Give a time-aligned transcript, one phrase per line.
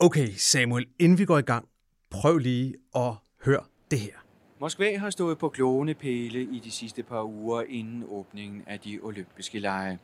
[0.00, 1.68] Okay, Samuel, inden vi går i gang,
[2.10, 3.12] prøv lige at
[3.44, 4.12] høre det her.
[4.60, 9.58] Moskva har stået på klonepæle i de sidste par uger inden åbningen af de olympiske
[9.58, 9.98] lege.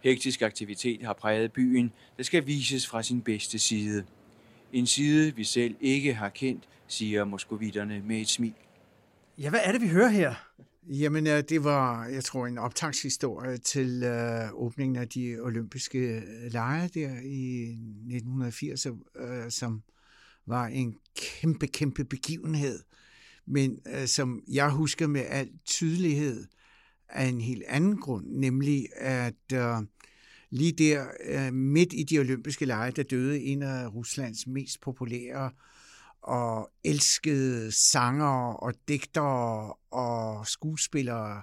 [0.00, 4.04] Hektisk aktivitet har præget byen, der skal vises fra sin bedste side.
[4.72, 8.54] En side, vi selv ikke har kendt, siger moskovitterne med et smil.
[9.38, 10.34] Ja, hvad er det, vi hører her?
[10.88, 16.52] Jamen, øh, det var, jeg tror, en optagshistorie til øh, åbningen af de olympiske øh,
[16.52, 19.82] lege der i 1980, øh, som
[20.46, 22.78] var en kæmpe, kæmpe begivenhed,
[23.46, 26.46] men øh, som jeg husker med al tydelighed
[27.08, 29.76] af en helt anden grund, nemlig at øh,
[30.50, 35.50] lige der øh, midt i de olympiske lege, der døde en af Ruslands mest populære
[36.24, 41.42] og elskede sanger og digtere og skuespillere,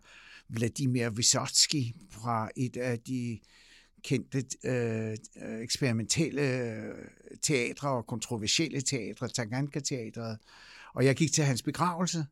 [0.50, 3.40] Vladimir Vysotsky fra et af de
[4.04, 5.18] kendte øh,
[5.62, 6.82] eksperimentelle
[7.42, 10.38] teatre og kontroversielle teatre, Taganka-teatret.
[10.94, 12.26] Og jeg gik til hans begravelse,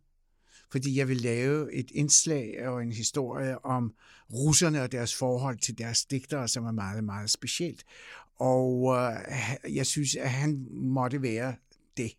[0.72, 3.94] fordi jeg ville lave et indslag og en historie om
[4.33, 7.83] russerne og deres forhold til deres digtere, som er meget, meget specielt.
[8.36, 11.55] Og øh, jeg synes, at han måtte være
[11.97, 12.11] det.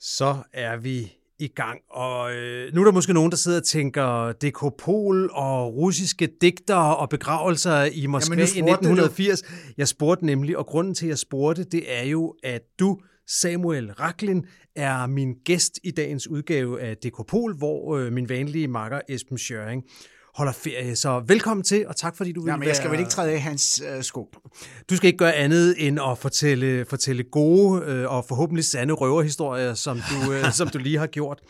[0.00, 3.64] Så er vi i gang, og øh, nu er der måske nogen, der sidder og
[3.64, 9.42] tænker dekopol og russiske digtere og begravelser i Moskva nu i spurgte 1980.
[9.78, 13.92] Jeg spurgte nemlig, og grunden til, at jeg spurgte, det er jo, at du, Samuel
[13.92, 19.38] Raklin, er min gæst i dagens udgave af Dekopol, hvor øh, min vanlige makker Esben
[19.38, 19.82] Schøring
[20.40, 20.96] holder ferie.
[20.96, 23.36] Så velkommen til, og tak fordi du vil Jamen, jeg skal vel ikke træde i
[23.38, 24.28] hans øh, sko.
[24.90, 29.74] Du skal ikke gøre andet end at fortælle, fortælle gode øh, og forhåbentlig sande røverhistorier,
[29.74, 31.40] som du, øh, som du lige har gjort.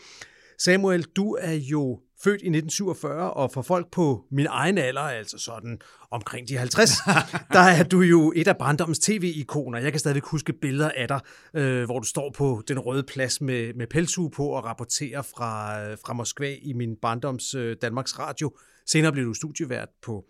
[0.59, 5.37] Samuel, du er jo født i 1947, og for folk på min egen alder, altså
[5.37, 5.79] sådan
[6.11, 6.91] omkring de 50,
[7.53, 9.79] der er du jo et af barndommens tv-ikoner.
[9.79, 11.19] Jeg kan stadigvæk huske billeder af dig,
[11.53, 15.81] øh, hvor du står på den røde plads med, med pelshue på og rapporterer fra,
[15.83, 18.57] øh, fra Moskva i min barndoms øh, Danmarks Radio.
[18.85, 20.25] Senere blev du studievært på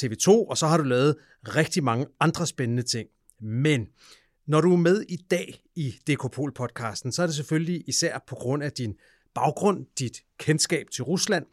[0.00, 3.08] TV2, og så har du lavet rigtig mange andre spændende ting.
[3.40, 3.86] Men
[4.46, 8.62] når du er med i dag i Dekopol-podcasten, så er det selvfølgelig især på grund
[8.62, 8.94] af din
[9.34, 11.44] baggrund, dit kendskab til Rusland,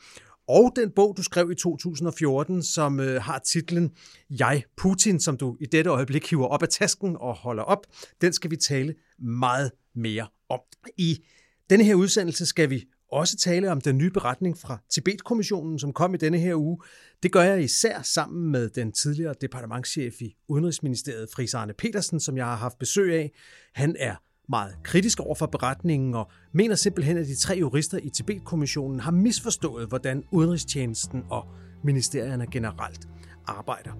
[0.48, 3.92] og den bog, du skrev i 2014, som øh, har titlen
[4.30, 7.88] Jeg Putin, som du i dette øjeblik hiver op af tasken og holder op,
[8.22, 10.60] den skal vi tale meget mere om.
[10.98, 11.24] I
[11.70, 16.14] denne her udsendelse skal vi også tale om den nye beretning fra Tibet-kommissionen, som kom
[16.14, 16.78] i denne her uge.
[17.24, 22.38] Det gør jeg især sammen med den tidligere departementschef i Udenrigsministeriet, Fris Arne Petersen, som
[22.38, 23.32] jeg har haft besøg af.
[23.74, 24.16] Han er
[24.52, 29.12] meget kritisk over for beretningen og mener simpelthen, at de tre jurister i Tibet-kommissionen har
[29.12, 31.46] misforstået, hvordan udenrigstjenesten og
[31.84, 33.08] ministerierne generelt
[33.48, 33.92] arbejder.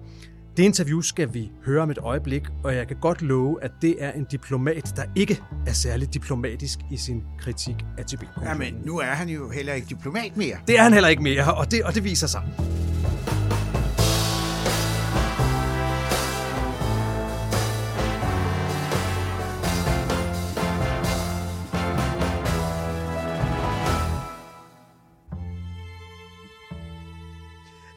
[0.56, 4.04] Det interview skal vi høre om et øjeblik, og jeg kan godt love, at det
[4.04, 8.62] er en diplomat, der ikke er særlig diplomatisk i sin kritik af Tibet-kommissionen.
[8.62, 10.56] Jamen, nu er han jo heller ikke diplomat mere.
[10.66, 12.42] Det er han heller ikke mere, og det, og det viser sig.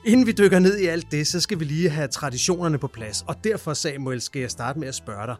[0.05, 3.21] Inden vi dykker ned i alt det, så skal vi lige have traditionerne på plads.
[3.27, 5.35] Og derfor, Samuel, skal jeg starte med at spørge dig,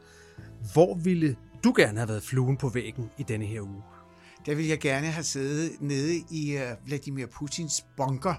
[0.74, 3.84] hvor ville du gerne have været fluen på væggen i denne her uge?
[4.46, 8.34] Der ville jeg gerne have siddet nede i øh, Vladimir Putins bunker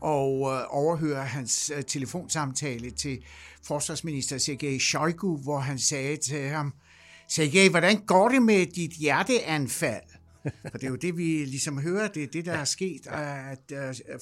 [0.00, 3.18] og øh, overhøre hans øh, telefonsamtale til
[3.66, 6.72] forsvarsminister Sergej Shoigu, hvor han sagde til ham,
[7.28, 10.11] Sergej, hvordan går det med dit hjerteanfald?
[10.70, 13.50] For det er jo det, vi ligesom hører, det er det, der er sket, øh,
[13.50, 13.72] at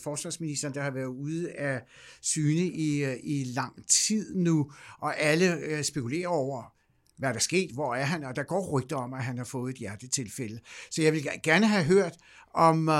[0.05, 1.82] forsvarsministeren, der har været ude af
[2.20, 6.75] syne i, øh, i lang tid nu, og alle øh, spekulerer over,
[7.17, 9.44] hvad der er sket, hvor er han, og der går rygter om, at han har
[9.44, 10.61] fået et hjertetilfælde.
[10.90, 12.17] Så jeg vil gerne have hørt
[12.55, 12.94] om uh,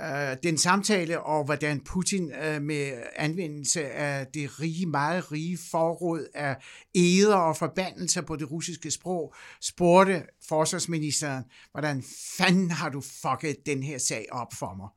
[0.00, 6.26] Øh, den samtale, og hvordan Putin øh, med anvendelse af det rige, meget rige forråd
[6.34, 6.56] af
[6.94, 12.02] eder og forbandelser på det russiske sprog, spurgte forsvarsministeren, hvordan
[12.38, 14.88] fanden har du fucket den her sag op for mig?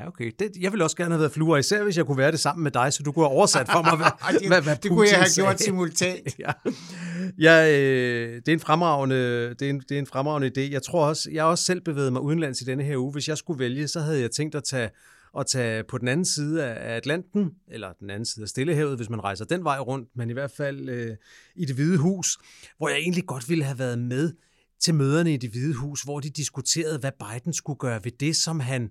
[0.00, 0.32] Ja, okay.
[0.38, 2.62] Det, jeg ville også gerne have været fluer, især hvis jeg kunne være det sammen
[2.62, 5.08] med dig, så du kunne have oversat for mig, hvad, det, hvad, hvad det kunne
[5.08, 6.38] jeg have gjort simultant.
[6.38, 6.52] ja,
[7.38, 10.72] ja øh, det, er en fremragende, det, er en, det er en fremragende idé.
[10.72, 13.12] Jeg tror også, jeg har også selv bevæget mig udenlands i denne her uge.
[13.12, 14.90] Hvis jeg skulle vælge, så havde jeg tænkt at tage,
[15.38, 19.10] at tage på den anden side af Atlanten, eller den anden side af Stillehavet, hvis
[19.10, 21.16] man rejser den vej rundt, men i hvert fald øh,
[21.56, 22.38] i det hvide hus,
[22.78, 24.32] hvor jeg egentlig godt ville have været med
[24.80, 28.36] til møderne i det hvide hus, hvor de diskuterede, hvad Biden skulle gøre ved det,
[28.36, 28.90] som han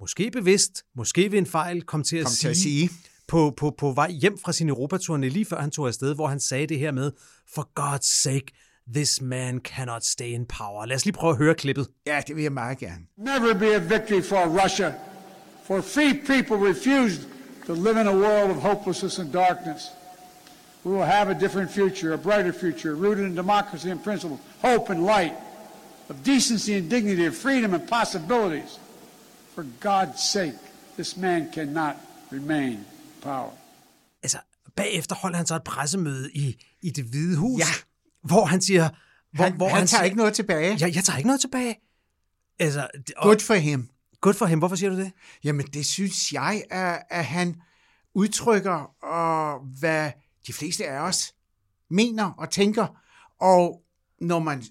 [0.00, 2.90] måske bevidst, måske ved en fejl, kom til at, Kom sige, til at sige.
[3.28, 6.40] På, på, på vej hjem fra sin Europaturné, lige før han tog afsted, hvor han
[6.40, 7.12] sagde det her med,
[7.54, 8.46] for God's sake,
[8.94, 10.86] this man cannot stay in power.
[10.86, 11.88] Lad os lige prøve at høre klippet.
[12.06, 13.02] Ja, det vil jeg meget gerne.
[13.16, 14.92] never be a victory for Russia,
[15.66, 17.22] for free people refused
[17.66, 19.82] to live in a world of hopelessness and darkness.
[20.84, 24.92] We will have a different future, a brighter future, rooted in democracy and principle, hope
[24.92, 25.32] and light,
[26.10, 28.78] of decency and dignity, of freedom and possibilities.
[29.54, 30.58] For God's sake,
[30.94, 31.94] this man cannot
[32.32, 32.84] remain in
[33.22, 33.50] power.
[34.22, 34.38] Altså,
[34.76, 37.64] bagefter holder han så et pressemøde i, i det hvide hus, Ja.
[38.22, 38.88] hvor han siger...
[39.32, 40.76] Hvor, Han, hvor han tager siger, ikke noget tilbage.
[40.80, 41.76] Ja, jeg tager ikke noget tilbage.
[42.58, 43.88] Altså, det- og, Godt for ham.
[44.20, 44.58] Godt for ham.
[44.58, 45.12] Hvorfor siger du det?
[45.44, 47.56] Jamen, det synes jeg, at, at han
[48.14, 50.10] udtrykker, og hvad
[50.46, 51.34] de fleste af os
[51.90, 52.86] mener og tænker.
[53.40, 53.82] Og
[54.20, 54.62] når man,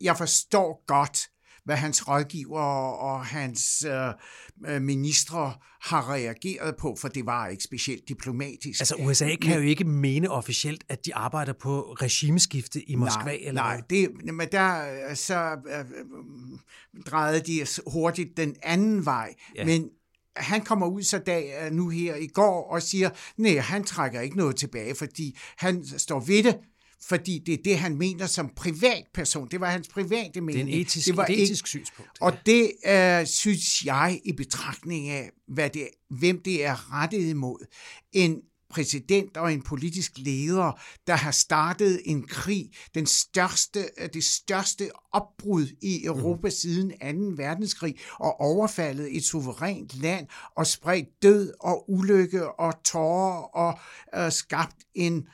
[0.00, 1.28] jeg forstår godt,
[1.68, 2.60] hvad hans rådgiver
[2.90, 8.80] og hans øh, øh, ministre har reageret på, for det var ikke specielt diplomatisk.
[8.80, 13.24] Altså, USA kan jo ikke mene officielt, at de arbejder på regimeskifte i Moskva.
[13.24, 19.04] nej, eller nej, det, men der øh, så øh, øh, drejede de hurtigt den anden
[19.04, 19.34] vej.
[19.56, 19.64] Ja.
[19.64, 19.88] Men
[20.36, 24.36] han kommer ud så dag nu her i går og siger, nej, han trækker ikke
[24.36, 26.58] noget tilbage, fordi han står ved det,
[27.02, 29.48] fordi det er det, han mener som privatperson.
[29.50, 30.66] Det var hans private mening.
[30.66, 32.10] Det er en etisk, det var et etisk synspunkt.
[32.20, 37.66] Og det øh, synes jeg i betragtning af, hvad det, hvem det er rettet imod.
[38.12, 38.40] En
[38.70, 44.90] præsident og en politisk leder, der har startet en krig, den største, øh, det største
[45.12, 46.50] opbrud i Europa mm.
[46.50, 46.90] siden
[47.36, 47.42] 2.
[47.42, 53.78] verdenskrig, og overfaldet et suverænt land, og spredt død og ulykke og tårer, og
[54.16, 55.26] øh, skabt en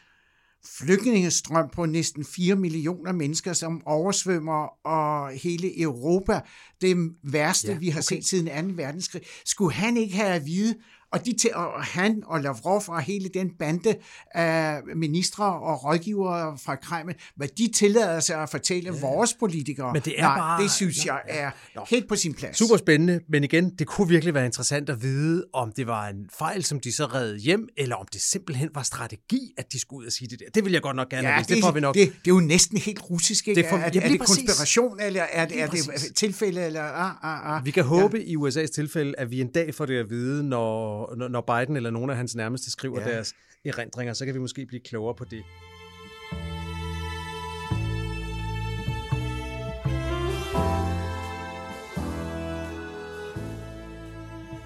[0.79, 6.41] flygtningestrøm på næsten 4 millioner mennesker, som oversvømmer og hele Europa.
[6.81, 8.17] Det værste, Ja, ja, vi har okay.
[8.17, 8.75] set siden 2.
[8.83, 9.23] verdenskrig.
[9.45, 10.75] Skulle han ikke have at vide,
[11.15, 13.95] og, de til, og han og Lavrov og hele den bande
[14.35, 19.01] af ministre og rådgivere fra Kreml, hvad de tillader sig at fortælle ja.
[19.01, 19.93] vores politikere.
[19.93, 21.35] Men det er Nej, bare- det synes jeg ja.
[21.35, 21.85] er Nå.
[21.91, 22.59] helt på sin plads.
[22.59, 26.29] Super spændende, men igen, det kunne virkelig være interessant at vide, om det var en
[26.39, 30.01] fejl, som de så redde hjem, eller om det simpelthen var strategi, at de skulle
[30.01, 30.45] ud og sige det der.
[30.55, 31.95] Det vil jeg godt nok gerne Ja, det, Det får vi nok.
[31.95, 33.61] Det, det er jo næsten helt russisk, ikke?
[33.61, 34.37] Det er for- er, jamen, er det præcis.
[34.47, 37.65] konspiration, eller er det, er det tilfælde, eller ah, ah, ah.
[37.65, 41.04] Vi kan håbe i USA's tilfælde, at vi en dag får det at vide, når,
[41.17, 43.15] når- når Biden eller nogen af hans nærmeste skriver ja.
[43.15, 43.33] Deres
[43.65, 45.43] erindringer, så kan vi måske blive klogere på det.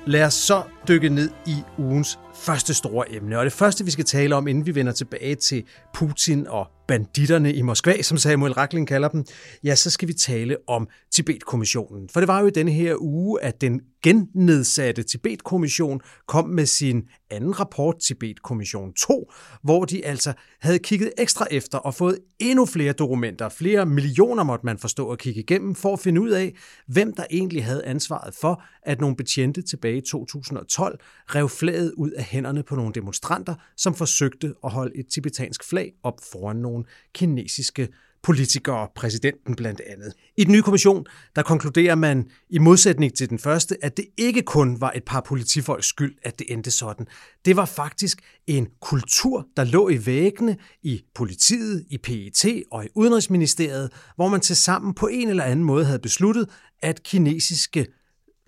[0.07, 3.39] Lad os så dykke ned i ugens første store emne.
[3.39, 5.65] Og det første, vi skal tale om, inden vi vender tilbage til
[5.95, 9.25] Putin og banditterne i Moskva, som Samuel Rakling kalder dem,
[9.65, 12.09] ja, så skal vi tale om Tibet-kommissionen.
[12.09, 17.03] For det var jo i denne her uge, at den gennedsatte Tibetkommission kom med sin
[17.31, 22.93] anden rapport, Tibetkommission 2, hvor de altså havde kigget ekstra efter og fået endnu flere
[22.93, 23.49] dokumenter.
[23.49, 26.55] Flere millioner måtte man forstå at kigge igennem, for at finde ud af,
[26.87, 32.11] hvem der egentlig havde ansvaret for, at nogle betjente tilbage i 2012 rev flaget ud
[32.11, 36.85] af hænderne på nogle demonstranter, som forsøgte at holde et tibetansk flag op foran nogle
[37.15, 37.89] kinesiske
[38.23, 40.13] politikere, præsidenten blandt andet.
[40.37, 41.07] I den nye kommission,
[41.37, 45.21] der konkluderer man i modsætning til den første, at det ikke kun var et par
[45.21, 47.07] politifolks skyld, at det endte sådan.
[47.45, 52.89] Det var faktisk en kultur, der lå i væggene i politiet, i PET og i
[52.95, 56.49] Udenrigsministeriet, hvor man til sammen på en eller anden måde havde besluttet,
[56.83, 57.87] at kinesiske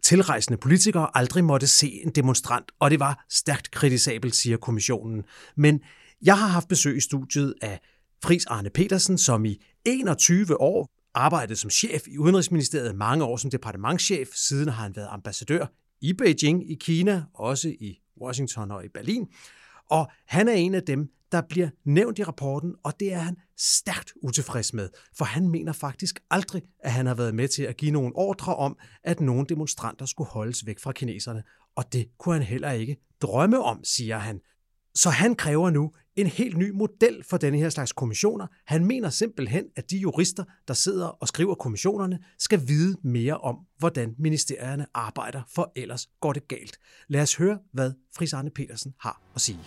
[0.02, 5.22] tilrejsende politikere aldrig måtte se en demonstrant, og det var stærkt kritisabelt, siger kommissionen.
[5.56, 5.80] Men
[6.22, 7.80] jeg har haft besøg i studiet af
[8.24, 13.50] Fris Arne Petersen, som i 21 år arbejdede som chef i Udenrigsministeriet, mange år som
[13.50, 15.66] departementschef, siden har han været ambassadør
[16.00, 19.26] i Beijing, i Kina, også i Washington og i Berlin.
[19.90, 23.36] Og han er en af dem, der bliver nævnt i rapporten, og det er han
[23.58, 27.76] stærkt utilfreds med, for han mener faktisk aldrig, at han har været med til at
[27.76, 31.42] give nogen ordre om, at nogle demonstranter skulle holdes væk fra kineserne,
[31.76, 34.40] og det kunne han heller ikke drømme om, siger han.
[34.94, 38.46] Så han kræver nu en helt ny model for denne her slags kommissioner.
[38.66, 43.56] Han mener simpelthen, at de jurister, der sidder og skriver kommissionerne, skal vide mere om,
[43.78, 46.78] hvordan ministerierne arbejder, for ellers går det galt.
[47.08, 49.58] Lad os høre, hvad Fris Arne Petersen har at sige.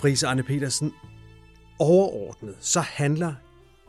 [0.00, 0.92] Fris Arne Petersen,
[1.78, 3.34] overordnet, så handler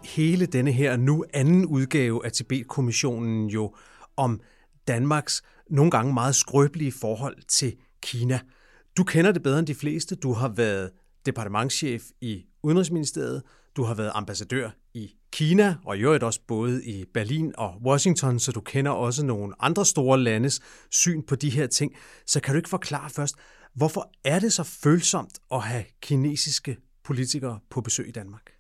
[0.05, 3.75] hele denne her nu anden udgave af Tibet-kommissionen jo
[4.17, 4.41] om
[4.88, 8.39] Danmarks nogle gange meget skrøbelige forhold til Kina.
[8.97, 10.15] Du kender det bedre end de fleste.
[10.15, 10.91] Du har været
[11.25, 13.43] departementschef i Udenrigsministeriet.
[13.75, 18.39] Du har været ambassadør i Kina, og i øvrigt også både i Berlin og Washington,
[18.39, 21.91] så du kender også nogle andre store landes syn på de her ting.
[22.25, 23.35] Så kan du ikke forklare først,
[23.74, 28.54] hvorfor er det så følsomt at have kinesiske politikere på besøg i Danmark?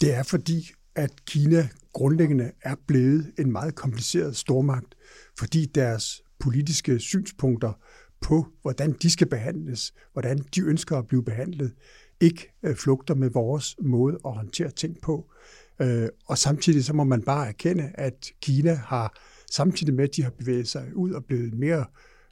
[0.00, 4.94] Det er fordi, at Kina grundlæggende er blevet en meget kompliceret stormagt,
[5.38, 7.72] fordi deres politiske synspunkter
[8.20, 11.72] på, hvordan de skal behandles, hvordan de ønsker at blive behandlet,
[12.20, 15.32] ikke øh, flugter med vores måde at håndtere ting på.
[15.80, 19.16] Øh, og samtidig så må man bare erkende, at Kina har,
[19.50, 21.84] samtidig med at de har bevæget sig ud og blevet mere,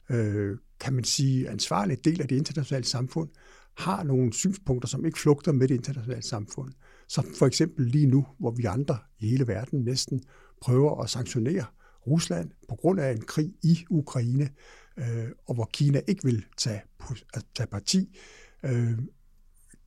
[0.09, 3.29] øh, kan man sige, ansvarlig del af det internationale samfund,
[3.77, 6.73] har nogle synspunkter, som ikke flugter med det internationale samfund.
[7.11, 10.21] Som for eksempel lige nu, hvor vi andre i hele verden næsten
[10.61, 11.65] prøver at sanktionere
[12.07, 14.49] Rusland på grund af en krig i Ukraine,
[14.97, 16.81] øh, og hvor Kina ikke vil tage,
[17.55, 18.17] tage parti.
[18.65, 18.99] Øh,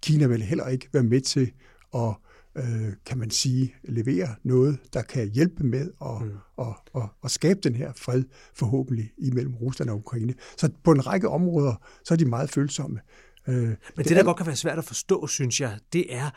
[0.03, 1.53] Kina vil heller ikke være med til
[1.95, 2.15] at,
[2.57, 6.37] øh, kan man sige, levere noget, der kan hjælpe med at, mm.
[6.59, 10.35] at, at, at, at skabe den her fred forhåbentlig imellem Rusland og Ukraine.
[10.57, 13.01] Så på en række områder, så er de meget følsomme.
[13.49, 16.15] Øh, Men det, det der er, godt kan være svært at forstå, synes jeg, det
[16.15, 16.31] er,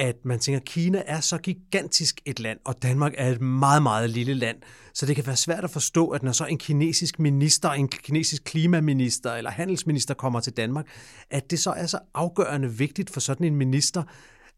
[0.00, 3.82] at man tænker, at Kina er så gigantisk et land, og Danmark er et meget,
[3.82, 4.56] meget lille land.
[4.94, 8.44] Så det kan være svært at forstå, at når så en kinesisk minister, en kinesisk
[8.44, 10.86] klimaminister eller handelsminister kommer til Danmark,
[11.30, 14.02] at det så er så afgørende vigtigt for sådan en minister,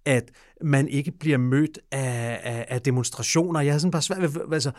[0.04, 0.30] at
[0.60, 3.60] man ikke bliver mødt af, af, af demonstrationer.
[3.60, 4.70] Jeg har sådan bare svært ved, altså,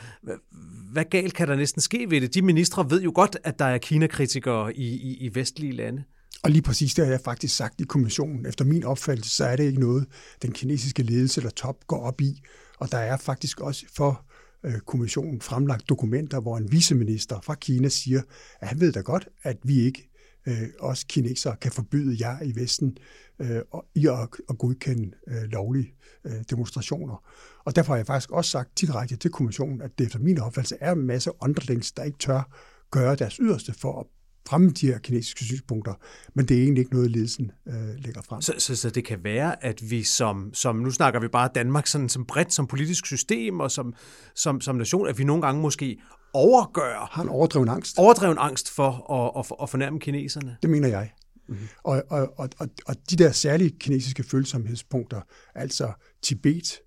[0.91, 2.33] hvad, galt kan der næsten ske ved det?
[2.33, 6.03] De ministre ved jo godt, at der er Kina-kritikere i, i, i vestlige lande.
[6.43, 8.45] Og lige præcis det har jeg faktisk sagt i kommissionen.
[8.45, 10.07] Efter min opfattelse, så er det ikke noget,
[10.41, 12.41] den kinesiske ledelse eller top går op i.
[12.79, 14.25] Og der er faktisk også for
[14.63, 18.21] øh, kommissionen fremlagt dokumenter, hvor en viceminister fra Kina siger,
[18.59, 20.09] at han ved da godt, at vi ikke
[20.47, 22.97] øh, også kinesere kan forbyde jer i Vesten
[23.39, 23.61] øh,
[23.95, 25.93] i at, at godkende øh, lovlige
[26.25, 27.23] øh, demonstrationer.
[27.65, 30.77] Og derfor har jeg faktisk også sagt direkte til kommissionen, at det efter min opfattelse
[30.79, 32.57] er en masse underlings, der ikke tør
[32.91, 34.05] gøre deres yderste for at
[34.47, 35.93] fremme de her kinesiske synspunkter,
[36.33, 38.41] men det er egentlig ikke noget, ledelsen øh, lægger frem.
[38.41, 41.87] Så, så, så det kan være, at vi som, som nu snakker vi bare Danmark
[41.87, 43.93] sådan, som bredt som politisk system og som,
[44.35, 46.01] som, som nation, at vi nogle gange måske
[46.33, 47.09] overgør...
[47.11, 47.97] Har en overdreven angst.
[47.97, 50.57] Overdreven angst for at, at, at fornærme kineserne.
[50.61, 51.11] Det mener jeg.
[51.47, 51.67] Mm-hmm.
[51.83, 55.21] Og, og, og, og, og de der særlige kinesiske følsomhedspunkter,
[55.55, 56.79] altså Tibet,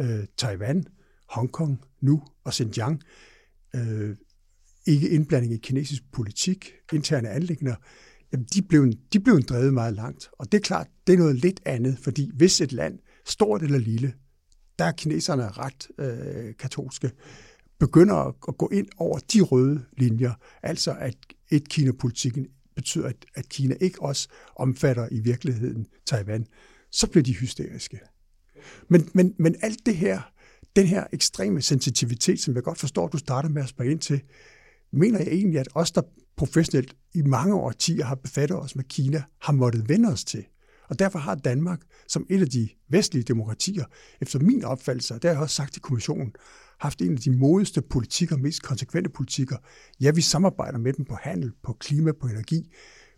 [0.00, 0.84] øh, Taiwan,
[1.28, 3.02] Hongkong nu og Xinjiang,
[3.74, 4.16] øh,
[4.86, 7.74] ikke indblanding i kinesisk politik, interne anlægner,
[8.32, 10.30] jamen de blev, de blev drevet meget langt.
[10.38, 13.78] Og det er klart, det er noget lidt andet, fordi hvis et land, stort eller
[13.78, 14.14] lille,
[14.78, 17.10] der er kineserne ret øh, katolske,
[17.78, 18.14] begynder
[18.48, 20.32] at gå ind over de røde linjer,
[20.62, 21.16] altså at
[21.50, 22.46] et Kina-politikken
[22.76, 26.46] betyder, at, at Kina ikke også omfatter i virkeligheden Taiwan,
[26.90, 27.98] så bliver de hysteriske.
[28.88, 30.20] Men, men, men alt det her,
[30.76, 34.22] den her ekstreme sensitivitet, som jeg godt forstår, du starter med at spørge ind til,
[34.92, 36.02] mener jeg egentlig, at os, der
[36.36, 40.44] professionelt i mange årtier har befattet os med Kina, har måttet vende os til.
[40.88, 43.84] Og derfor har Danmark, som et af de vestlige demokratier,
[44.20, 46.32] efter min opfattelse, og det har jeg også sagt til kommissionen,
[46.80, 49.56] haft en af de modigste politikker, mest konsekvente politikker.
[50.00, 52.72] Ja, vi samarbejder med dem på handel, på klima, på energi,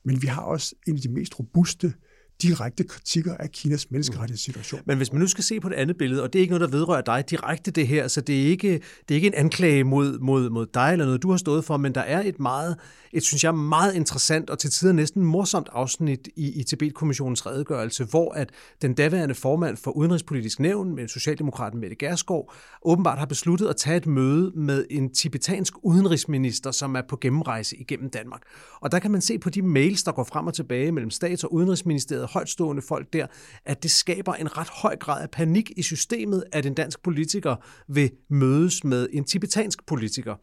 [0.05, 1.95] men vi har også en af de mest robuste
[2.43, 4.81] direkte kritikker af Kinas menneskerettighedssituation.
[4.85, 6.73] Men hvis man nu skal se på det andet billede, og det er ikke noget,
[6.73, 8.73] der vedrører dig direkte det her, så det er ikke,
[9.09, 11.77] det er ikke en anklage mod, mod, mod dig eller noget, du har stået for,
[11.77, 12.77] men der er et meget,
[13.13, 18.05] et synes jeg, meget interessant og til tider næsten morsomt afsnit i, i Tibet-kommissionens redegørelse,
[18.05, 18.51] hvor at
[18.83, 22.53] den daværende formand for Udenrigspolitisk Nævn med Socialdemokraten Mette Gerskov
[22.85, 27.77] åbenbart har besluttet at tage et møde med en tibetansk udenrigsminister, som er på gennemrejse
[27.77, 28.43] igennem Danmark.
[28.81, 31.45] Og der kan man se på de mails, der går frem og tilbage mellem stats-
[31.45, 33.27] og udenrigsministeriet højtstående folk der,
[33.65, 37.57] at det skaber en ret høj grad af panik i systemet, at en dansk politiker
[37.89, 40.35] vil mødes med en tibetansk politiker.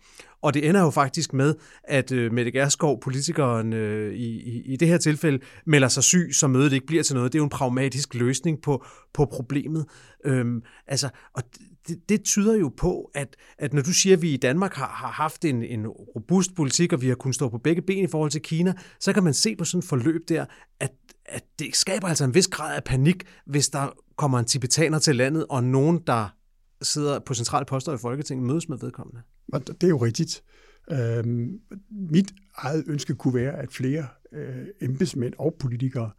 [0.41, 4.75] Og det ender jo faktisk med, at øh, Mette Gerskov, politikeren øh, i, i, i
[4.75, 7.33] det her tilfælde, melder sig syg, så mødet ikke bliver til noget.
[7.33, 9.85] Det er jo en pragmatisk løsning på, på problemet.
[10.25, 11.43] Øhm, altså, og
[11.87, 14.87] det, det tyder jo på, at, at når du siger, at vi i Danmark har,
[14.87, 18.07] har haft en, en robust politik, og vi har kunnet stå på begge ben i
[18.07, 20.45] forhold til Kina, så kan man se på sådan et forløb der,
[20.79, 20.91] at,
[21.31, 25.15] at det skaber altså en vis grad af panik, hvis der kommer en tibetaner til
[25.15, 26.35] landet, og nogen, der
[26.81, 29.21] sidder på centrale poster i Folketinget, mødes med vedkommende.
[29.53, 30.43] Det er jo rigtigt.
[30.91, 31.59] Øhm,
[31.89, 36.11] mit eget ønske kunne være, at flere øh, embedsmænd og politikere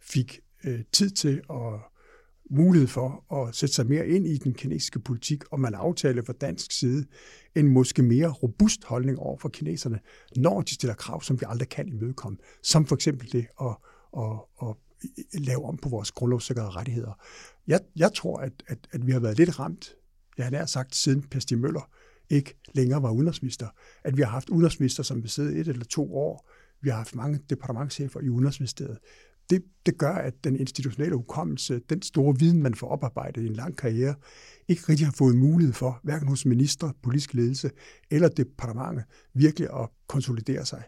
[0.00, 1.80] fik øh, tid til og
[2.50, 6.32] mulighed for at sætte sig mere ind i den kinesiske politik, og man aftaler fra
[6.32, 7.06] dansk side
[7.54, 10.00] en måske mere robust holdning over for kineserne,
[10.36, 13.76] når de stiller krav, som vi aldrig kan imødekomme, som for eksempel det at,
[14.16, 14.78] og, og
[15.34, 17.12] lave om på vores grundlovssikrede rettigheder.
[17.66, 19.94] Jeg, jeg tror, at, at, at vi har været lidt ramt,
[20.36, 21.90] jeg har nær sagt, siden Per Møller
[22.30, 23.68] ikke længere var udenrigsminister,
[24.04, 27.40] at vi har haft udenrigsminister, som besidder et eller to år, vi har haft mange
[27.50, 28.98] departementchefer i Udenrigsministeriet
[29.50, 33.52] det, det gør, at den institutionelle hukommelse, den store viden, man får oparbejdet i en
[33.52, 34.14] lang karriere,
[34.68, 37.70] ikke rigtig har fået mulighed for, hverken hos minister, politisk ledelse
[38.10, 39.04] eller departementet,
[39.34, 40.82] virkelig at konsolidere sig.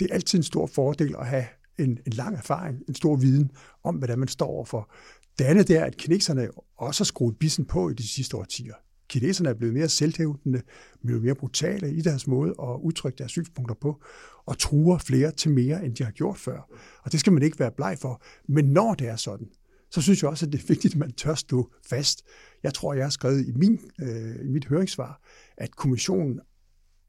[0.00, 1.44] Det er altid en stor fordel at have
[1.78, 3.50] en, en lang erfaring, en stor viden
[3.84, 4.92] om, hvad man står overfor.
[5.38, 8.74] Det andet er, at kineserne også har skruet bissen på i de sidste årtier
[9.10, 10.62] kineserne er blevet mere selvhævdende,
[11.04, 14.02] blevet mere brutale i deres måde at udtrykke deres synspunkter på,
[14.46, 16.70] og truer flere til mere, end de har gjort før.
[17.02, 18.22] Og det skal man ikke være bleg for.
[18.48, 19.48] Men når det er sådan,
[19.90, 22.22] så synes jeg også, at det er vigtigt, at man tør stå fast.
[22.62, 25.22] Jeg tror, jeg har skrevet i, min, øh, i mit høringssvar,
[25.56, 26.40] at kommissionen,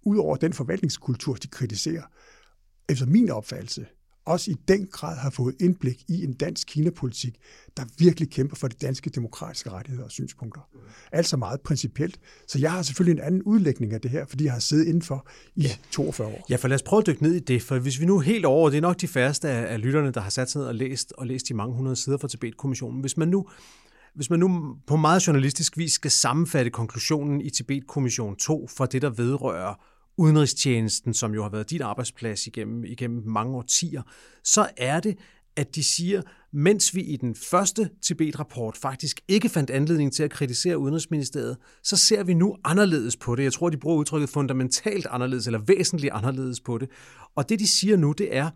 [0.04, 2.04] ud over den forvaltningskultur, de kritiserer,
[2.90, 3.86] efter min opfattelse,
[4.26, 7.36] også i den grad har fået indblik i en dansk Kina-politik,
[7.78, 10.62] der virkelig kæmper for de danske demokratiske rettigheder og synspunkter.
[11.12, 12.20] Altså meget principielt.
[12.48, 15.28] Så jeg har selvfølgelig en anden udlægning af det her, fordi jeg har siddet indenfor
[15.56, 15.70] i ja.
[15.92, 16.46] 42 år.
[16.50, 18.46] Ja, for lad os prøve at dykke ned i det, for hvis vi nu helt
[18.46, 20.76] over, det er nok de færreste af, af lytterne, der har sat sig ned og
[20.76, 23.02] læst, og læst de mange hundrede sider fra Tibet-kommissionen.
[23.02, 23.48] Hvis man nu
[24.16, 29.02] hvis man nu på meget journalistisk vis skal sammenfatte konklusionen i Tibet-kommission 2 for det,
[29.02, 29.74] der vedrører
[30.18, 34.02] udenrigstjenesten, som jo har været dit arbejdsplads igennem, igennem mange årtier,
[34.44, 35.18] så er det,
[35.56, 36.22] at de siger,
[36.54, 41.98] mens vi i den første Tibet-rapport faktisk ikke fandt anledning til at kritisere Udenrigsministeriet, så
[41.98, 43.44] ser vi nu anderledes på det.
[43.44, 46.90] Jeg tror, de bruger udtrykket fundamentalt anderledes eller væsentligt anderledes på det.
[47.36, 48.50] Og det, de siger nu, det er,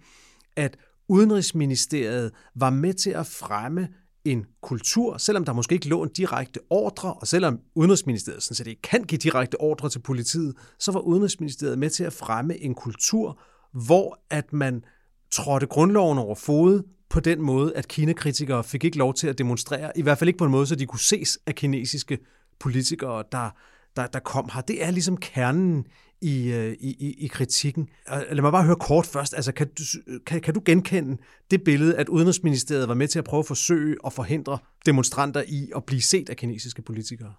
[0.55, 0.77] at
[1.09, 3.87] Udenrigsministeriet var med til at fremme
[4.25, 8.67] en kultur, selvom der måske ikke lå en direkte ordre, og selvom Udenrigsministeriet sådan set
[8.67, 12.75] ikke kan give direkte ordre til politiet, så var Udenrigsministeriet med til at fremme en
[12.75, 13.39] kultur,
[13.71, 14.83] hvor at man
[15.31, 19.91] trådte grundloven over fod på den måde, at kinakritikere fik ikke lov til at demonstrere,
[19.95, 22.19] i hvert fald ikke på en måde, så de kunne ses af kinesiske
[22.59, 23.49] politikere, der,
[23.95, 24.61] der, der kom her.
[24.61, 25.85] Det er ligesom kernen
[26.23, 27.87] Øh, i, i, i kritikken.
[28.09, 29.33] Lad mig bare høre kort først.
[29.33, 29.83] Altså, kan, du,
[30.25, 31.17] kan, kan du genkende
[31.51, 35.71] det billede, at Udenrigsministeriet var med til at prøve at forsøge at forhindre demonstranter i
[35.75, 37.33] at blive set af kinesiske politikere?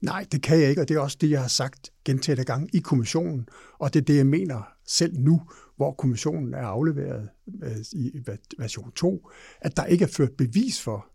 [0.00, 2.68] Nej, det kan jeg ikke, og det er også det, jeg har sagt gentaget gange
[2.72, 5.42] i kommissionen, og det er det, jeg mener selv nu,
[5.76, 7.28] hvor kommissionen er afleveret
[7.62, 8.10] øh, i
[8.58, 11.06] version 2, at der ikke er ført bevis for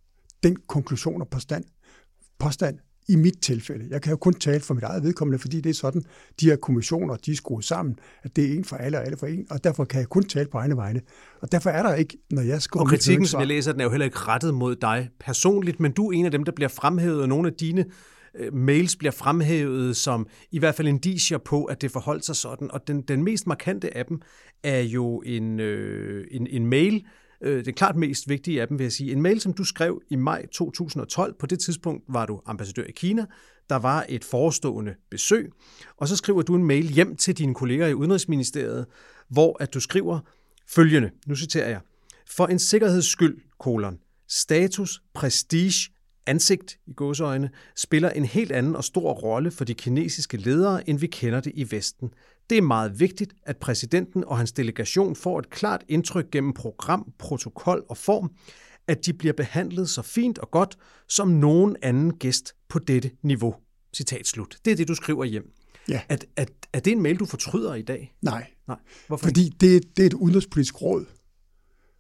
[0.44, 1.64] den konklusion og påstand,
[2.40, 3.86] påstand i mit tilfælde.
[3.90, 6.04] Jeg kan jo kun tale for mit eget vedkommende, fordi det er sådan,
[6.40, 9.18] de her kommissioner, de er skruet sammen, at det er en for alle og alle
[9.18, 11.02] for en, og derfor kan jeg kun tale på egne vegne.
[11.42, 12.84] Og derfor er der ikke, når jeg skriver...
[12.84, 15.92] Og kritikken, som jeg læser, den er jo heller ikke rettet mod dig personligt, men
[15.92, 17.86] du er en af dem, der bliver fremhævet, og nogle af dine
[18.40, 22.72] øh, mails bliver fremhævet som i hvert fald indicier på, at det forholdt sig sådan.
[22.72, 24.22] Og den, den mest markante af dem
[24.64, 27.06] er jo en, øh, en, en mail,
[27.44, 29.12] øh, det klart mest vigtige af dem, vil jeg sige.
[29.12, 31.36] En mail, som du skrev i maj 2012.
[31.40, 33.26] På det tidspunkt var du ambassadør i Kina.
[33.70, 35.52] Der var et forestående besøg.
[35.98, 38.86] Og så skriver du en mail hjem til dine kolleger i Udenrigsministeriet,
[39.30, 40.20] hvor at du skriver
[40.68, 41.10] følgende.
[41.28, 41.80] Nu citerer jeg.
[42.30, 45.90] For en sikkerheds skyld, kolon, status, prestige,
[46.26, 51.00] ansigt i gåseøjne, spiller en helt anden og stor rolle for de kinesiske ledere, end
[51.00, 52.14] vi kender det i Vesten.
[52.50, 57.14] Det er meget vigtigt, at præsidenten og hans delegation får et klart indtryk gennem program,
[57.20, 58.32] protokol og form,
[58.88, 60.78] at de bliver behandlet så fint og godt
[61.10, 63.56] som nogen anden gæst på dette niveau.
[63.96, 64.58] Citat slut.
[64.66, 65.54] Det er det, du skriver hjem.
[65.90, 66.02] Ja.
[66.10, 68.16] At, at, er det en mail, du fortryder i dag?
[68.22, 68.48] Nej.
[68.68, 68.78] Nej.
[69.08, 71.06] Hvorfor Fordi det, det er et udenrigspolitisk råd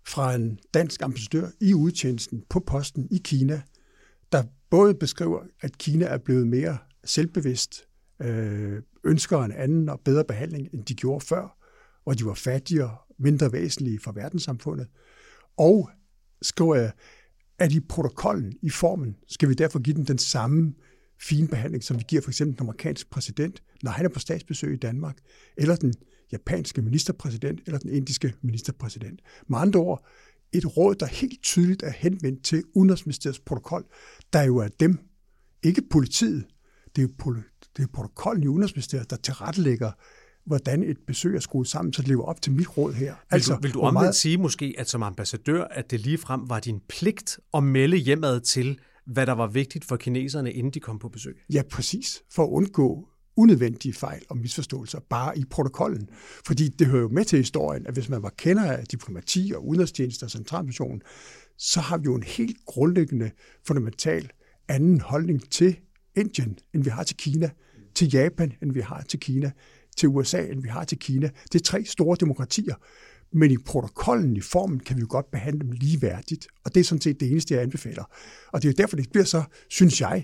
[0.08, 3.62] fra en dansk ambassadør i udtjenesten på posten i Kina,
[4.32, 7.88] der både beskriver, at Kina er blevet mere selvbevidst,
[8.21, 11.57] øh, ønsker en anden og bedre behandling, end de gjorde før,
[12.03, 14.87] hvor de var fattigere, mindre væsentlige for verdenssamfundet,
[15.57, 15.89] og
[16.41, 16.91] skriver jeg,
[17.59, 20.73] at i protokollen, i formen, skal vi derfor give den den samme
[21.21, 24.73] fine behandling, som vi giver for eksempel den amerikanske præsident, når han er på statsbesøg
[24.73, 25.17] i Danmark,
[25.57, 25.93] eller den
[26.31, 29.21] japanske ministerpræsident, eller den indiske ministerpræsident.
[29.47, 30.05] Med andre ord,
[30.51, 33.85] et råd, der helt tydeligt er henvendt til Udenrigsministeriets protokol,
[34.33, 34.99] der jo er dem,
[35.63, 36.45] ikke politiet,
[36.95, 37.13] det er jo
[37.77, 39.91] det er protokollen i Udenrigsministeriet, der tilrettelægger,
[40.45, 43.05] hvordan et besøg er skruet sammen, så det lever op til mit råd her.
[43.05, 44.15] Vil altså, du, vil du omvendt meget...
[44.15, 48.41] sige måske, at som ambassadør, at det lige frem var din pligt at melde hjemad
[48.41, 51.38] til, hvad der var vigtigt for kineserne, inden de kom på besøg?
[51.53, 52.21] Ja, præcis.
[52.31, 53.07] For at undgå
[53.38, 56.09] unødvendige fejl og misforståelser bare i protokollen.
[56.45, 59.67] Fordi det hører jo med til historien, at hvis man var kender af diplomati og
[59.67, 61.01] udenrigstjenester og centralmissionen,
[61.57, 63.31] så har vi jo en helt grundlæggende,
[63.67, 64.31] fundamental
[64.67, 65.75] anden holdning til
[66.15, 67.49] Indien, end vi har til Kina,
[67.95, 69.52] til Japan, end vi har til Kina,
[69.97, 71.30] til USA, end vi har til Kina.
[71.52, 72.76] Det er tre store demokratier,
[73.32, 76.84] men i protokollen, i formen, kan vi jo godt behandle dem ligeværdigt, og det er
[76.84, 78.04] sådan set det eneste, jeg anbefaler.
[78.52, 80.23] Og det er derfor, det bliver så, synes jeg,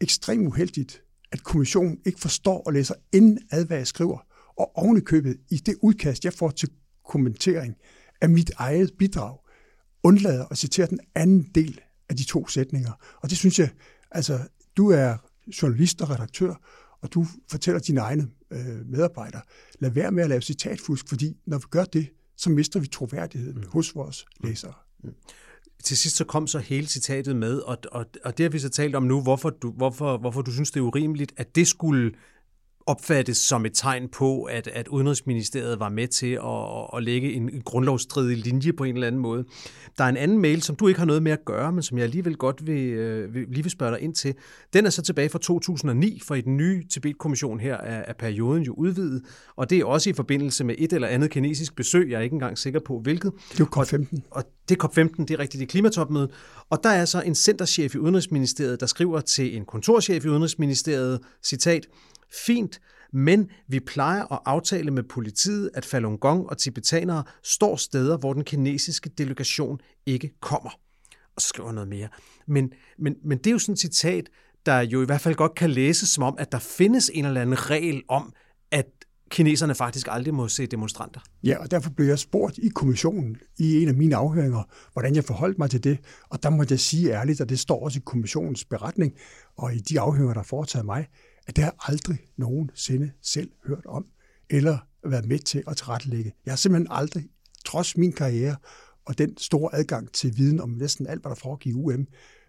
[0.00, 4.18] ekstremt uheldigt, at kommissionen ikke forstår og læser inden ad, hvad jeg skriver,
[4.58, 6.68] og ovenikøbet i det udkast, jeg får til
[7.08, 7.74] kommentering
[8.20, 9.38] af mit eget bidrag,
[10.02, 12.92] undlader at citere den anden del af de to sætninger.
[13.22, 13.70] Og det synes jeg,
[14.10, 14.38] altså,
[14.80, 15.16] du er
[15.62, 16.54] journalist og redaktør,
[17.00, 19.42] og du fortæller dine egne øh, medarbejdere,
[19.80, 23.60] lad være med at lave citatfusk, fordi når vi gør det, så mister vi troværdigheden
[23.60, 23.70] mm.
[23.72, 24.72] hos vores læsere.
[25.04, 25.14] Mm
[25.84, 28.68] til sidst så kom så hele citatet med, og, og, og det har vi så
[28.68, 32.12] talt om nu, hvorfor du, hvorfor, hvorfor du synes, det er urimeligt, at det skulle
[32.86, 37.50] opfattes som et tegn på, at, at Udenrigsministeriet var med til at, at lægge en,
[37.54, 39.44] en grundlovsstridig linje på en eller anden måde.
[39.98, 41.98] Der er en anden mail, som du ikke har noget med at gøre, men som
[41.98, 44.34] jeg alligevel godt vil, øh, vil, lige vil spørge dig ind til.
[44.72, 48.62] Den er så tilbage fra 2009, for i den nye Tibet-kommission her er, er perioden
[48.62, 49.22] jo udvidet,
[49.56, 52.34] og det er også i forbindelse med et eller andet kinesisk besøg, jeg er ikke
[52.34, 53.32] engang sikker på hvilket.
[53.52, 54.16] Det er COP15.
[54.30, 56.30] Og, og det er COP15, det er rigtigt, det er klimatopmødet.
[56.70, 61.20] Og der er så en centerchef i Udenrigsministeriet, der skriver til en kontorchef i Udenrigsministeriet,
[61.42, 61.86] citat,
[62.46, 62.80] Fint,
[63.12, 68.32] men vi plejer at aftale med politiet, at Falun Gong og tibetanere står steder, hvor
[68.32, 70.70] den kinesiske delegation ikke kommer.
[71.36, 72.08] Og så skriver noget mere.
[72.46, 74.28] Men, men, men det er jo sådan et citat,
[74.66, 77.40] der jo i hvert fald godt kan læses som om, at der findes en eller
[77.40, 78.32] anden regel om,
[78.70, 78.86] at
[79.30, 81.20] kineserne faktisk aldrig må se demonstranter.
[81.44, 84.62] Ja, og derfor blev jeg spurgt i kommissionen i en af mine afhøringer,
[84.92, 85.98] hvordan jeg forholdt mig til det.
[86.28, 89.12] Og der må jeg sige ærligt, at det står også i kommissionens beretning,
[89.56, 91.06] og i de afhøringer, der foretaget mig,
[91.50, 94.06] at det har jeg aldrig nogensinde selv hørt om,
[94.50, 96.32] eller været med til at tilrettelægge.
[96.44, 97.24] Jeg har simpelthen aldrig,
[97.64, 98.56] trods min karriere
[99.04, 102.06] og den store adgang til viden om næsten alt, hvad der foregik i UM,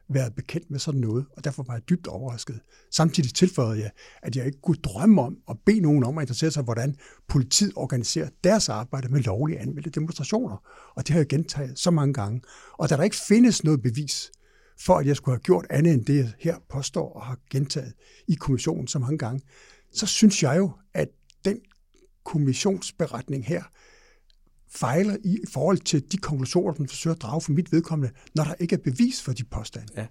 [0.09, 2.59] været bekendt med sådan noget, og derfor var jeg dybt overrasket.
[2.91, 6.51] Samtidig tilføjede jeg, at jeg ikke kunne drømme om at bede nogen om at interessere
[6.51, 6.95] sig, hvordan
[7.27, 10.57] politiet organiserer deres arbejde med lovlige anmeldte demonstrationer.
[10.95, 12.41] Og det har jeg gentaget så mange gange.
[12.77, 14.31] Og da der ikke findes noget bevis
[14.85, 17.93] for at jeg skulle have gjort andet end det, jeg her påstår og har gentaget
[18.27, 19.41] i kommissionen så mange gange,
[19.93, 21.07] så synes jeg jo, at
[21.45, 21.59] den
[22.23, 23.63] kommissionsberetning her
[24.69, 28.53] fejler i forhold til de konklusioner, den forsøger at drage for mit vedkommende, når der
[28.59, 29.87] ikke er bevis for de påstande.
[29.97, 30.07] Ja.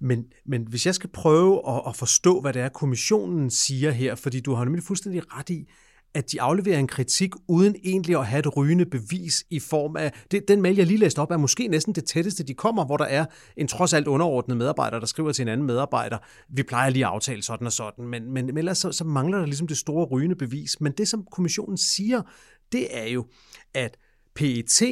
[0.00, 4.14] Men, men hvis jeg skal prøve at, at forstå, hvad det er, kommissionen siger her,
[4.14, 5.68] fordi du har nemlig fuldstændig ret i,
[6.14, 10.12] at de afleverer en kritik uden egentlig at have et rygende bevis i form af...
[10.30, 12.96] Det, den mail, jeg lige læste op, er måske næsten det tætteste, de kommer, hvor
[12.96, 13.24] der er
[13.56, 17.10] en trods alt underordnet medarbejder, der skriver til en anden medarbejder, vi plejer lige at
[17.10, 20.04] aftale sådan og sådan, men, men, men ellers så, så mangler der ligesom det store
[20.04, 20.80] rygende bevis.
[20.80, 22.22] Men det, som kommissionen siger,
[22.72, 23.26] det er jo,
[23.74, 23.96] at
[24.34, 24.82] PET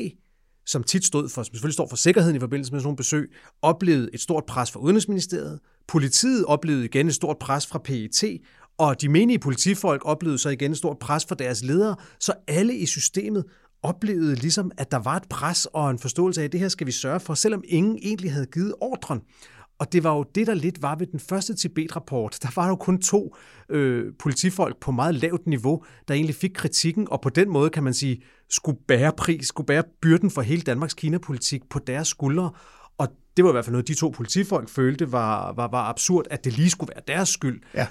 [0.67, 3.33] som tit stod for, som selvfølgelig står for sikkerheden i forbindelse med sådan nogle besøg,
[3.63, 5.61] oplevede et stort pres fra Udenrigsministeriet.
[5.89, 8.41] Politiet oplevede igen et stort pres fra PET,
[8.81, 12.75] og de menige politifolk oplevede så igen et stort pres for deres ledere, så alle
[12.77, 13.45] i systemet
[13.83, 16.87] oplevede ligesom, at der var et pres og en forståelse af, at det her skal
[16.87, 19.21] vi sørge for, selvom ingen egentlig havde givet ordren.
[19.79, 22.39] Og det var jo det, der lidt var ved den første Tibet-rapport.
[22.43, 23.37] Der var jo kun to
[23.69, 27.85] øh, politifolk på meget lavt niveau, der egentlig fik kritikken, og på den måde, kan
[27.85, 32.51] man sige, skulle bære pris, skulle bære byrden for hele Danmarks Kina-politik på deres skuldre.
[33.31, 36.27] Og det var i hvert fald noget, de to politifolk følte var, var, var absurd,
[36.31, 37.63] at det lige skulle være deres skyld.
[37.75, 37.87] Ja.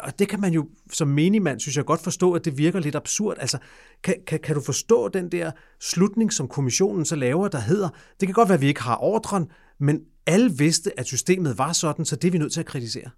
[0.00, 2.94] Og det kan man jo som menigmand, synes jeg godt forstå, at det virker lidt
[2.94, 3.36] absurd.
[3.40, 3.58] Altså,
[4.02, 7.88] kan, kan, kan du forstå den der slutning, som kommissionen så laver, der hedder,
[8.20, 9.46] det kan godt være, at vi ikke har ordren,
[9.80, 13.10] men alle vidste, at systemet var sådan, så det er vi nødt til at kritisere.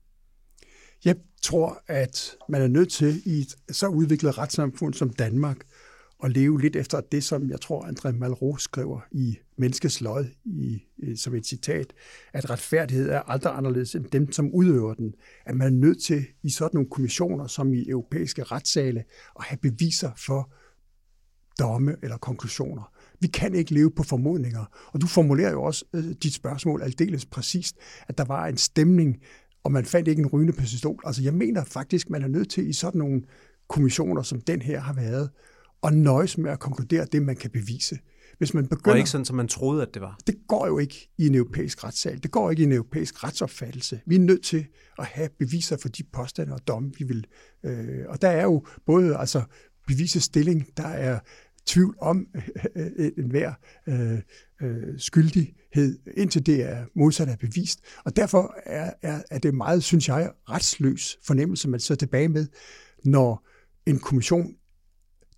[1.04, 5.56] Jeg tror, at man er nødt til i et så udviklet retssamfund som Danmark
[6.24, 10.82] at leve lidt efter det, som jeg tror, André Malraux skriver i Menneskets Lød i,
[11.02, 11.92] øh, som et citat,
[12.32, 15.14] at retfærdighed er aldrig anderledes end dem, som udøver den.
[15.46, 19.04] At man er nødt til i sådan nogle kommissioner, som i europæiske retssale,
[19.38, 20.52] at have beviser for
[21.58, 22.92] domme eller konklusioner.
[23.20, 24.64] Vi kan ikke leve på formodninger.
[24.92, 27.76] Og du formulerer jo også øh, dit spørgsmål aldeles præcist,
[28.08, 29.16] at der var en stemning,
[29.64, 31.00] og man fandt ikke en rygende pistol.
[31.04, 33.22] Altså jeg mener faktisk, man er nødt til i sådan nogle
[33.68, 35.30] kommissioner, som den her har været,
[35.86, 37.98] at nøjes med at konkludere det, man kan bevise.
[38.38, 40.18] Hvis man begynder, og ikke sådan, som man troede, at det var.
[40.26, 42.22] Det går jo ikke i en europæisk retssal.
[42.22, 44.00] Det går ikke i en europæisk retsopfattelse.
[44.06, 44.66] Vi er nødt til
[44.98, 47.26] at have beviser for de påstande og domme, vi vil.
[47.64, 49.42] Øh, og der er jo både altså,
[49.86, 51.18] bevisets stilling, der er
[51.66, 52.26] tvivl om
[52.76, 53.52] øh, enhver
[53.88, 54.18] øh,
[54.62, 57.80] øh, skyldighed, indtil det er modsat er bevist.
[58.04, 62.46] Og derfor er, er, er det meget, synes jeg, retsløs fornemmelse, man så tilbage med,
[63.04, 63.46] når
[63.86, 64.54] en kommission,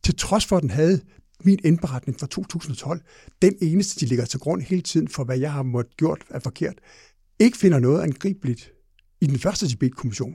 [0.08, 1.00] til trods for, at den havde
[1.44, 3.00] min indberetning fra 2012,
[3.42, 6.38] den eneste, de ligger til grund hele tiden for, hvad jeg har måttet gjort er
[6.38, 6.74] forkert,
[7.38, 8.72] ikke finder noget angribeligt
[9.20, 10.34] i den første Tibet-kommission.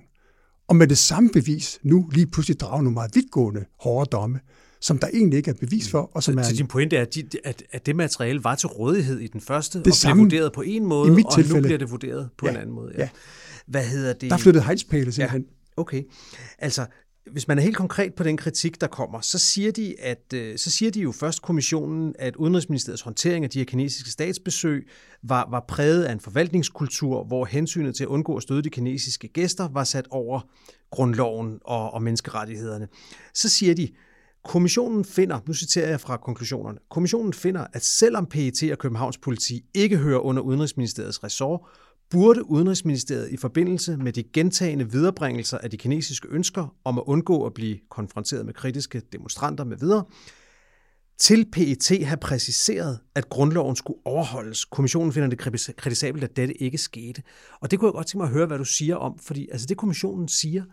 [0.68, 4.40] Og med det samme bevis nu lige pludselig drager nogle meget vidtgående hårde domme,
[4.82, 6.12] som der egentlig ikke er bevis for.
[6.16, 8.56] Og som så, er, så din pointe er, at, de, at, at det materiale var
[8.56, 11.26] til rådighed i den første, det og samme, blev vurderet på en måde, i mit
[11.26, 12.92] og tilfælde, nu bliver det vurderet på ja, en anden måde.
[12.98, 13.02] Ja.
[13.02, 13.10] ja.
[13.68, 14.30] Hvad hedder det?
[14.30, 15.42] Der flyttede hegnspæle simpelthen.
[15.42, 15.82] Ja.
[15.82, 16.04] Okay.
[16.60, 16.86] Altså,
[17.32, 20.58] hvis man er helt konkret på den kritik, der kommer, så siger de, at øh,
[20.58, 24.88] så siger de jo først kommissionen, at Udenrigsministeriets håndtering af de her kinesiske statsbesøg
[25.24, 29.28] var, var præget af en forvaltningskultur, hvor hensynet til at undgå at støde de kinesiske
[29.28, 30.42] gæster var sat over
[30.92, 32.88] grundloven og, og menneskerettighederne.
[33.34, 33.90] Så siger de,
[34.44, 39.66] Kommissionen finder, nu citerer jeg fra konklusionerne, kommissionen finder, at selvom PET og Københavns politi
[39.74, 41.62] ikke hører under Udenrigsministeriets ressort,
[42.14, 47.46] burde Udenrigsministeriet i forbindelse med de gentagende viderebringelser af de kinesiske ønsker om at undgå
[47.46, 50.06] at blive konfronteret med kritiske demonstranter med videre,
[51.20, 54.66] til PET have præciseret, at grundloven skulle overholdes.
[54.66, 57.24] Kommissionen finder det kritisabelt, at dette ikke skete.
[57.62, 59.68] Og det kunne jeg godt tænke mig at høre, hvad du siger om, fordi altså
[59.68, 60.64] det kommissionen siger,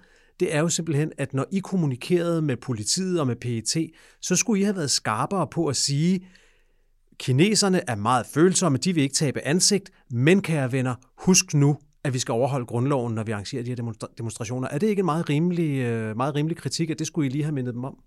[0.40, 4.60] det er jo simpelthen, at når I kommunikerede med politiet og med PET, så skulle
[4.60, 6.26] I have været skarpere på at sige,
[7.20, 12.14] Kineserne er meget følsomme, de vil ikke tabe ansigt, men kære venner, husk nu, at
[12.14, 14.68] vi skal overholde grundloven, når vi arrangerer de her demonstrationer.
[14.68, 17.44] Er det ikke en meget rimelig, øh, meget rimelig kritik, at det skulle I lige
[17.44, 17.98] have mindet dem om?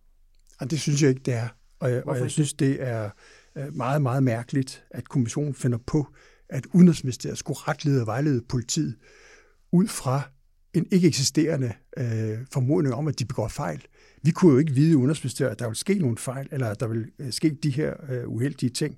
[0.59, 1.47] Og det synes jeg ikke, det er.
[1.79, 3.09] Og jeg, og jeg synes, det er
[3.57, 6.07] øh, meget, meget mærkeligt, at kommissionen finder på,
[6.49, 8.95] at Udenrigsministeriet skulle retlede og vejlede politiet
[9.71, 10.21] ud fra
[10.73, 13.85] en ikke eksisterende øh, formodning om, at de begår fejl.
[14.23, 16.79] Vi kunne jo ikke vide i Udenrigsministeriet, at der vil ske nogle fejl, eller at
[16.79, 18.97] der vil øh, ske de her øh, uheldige ting.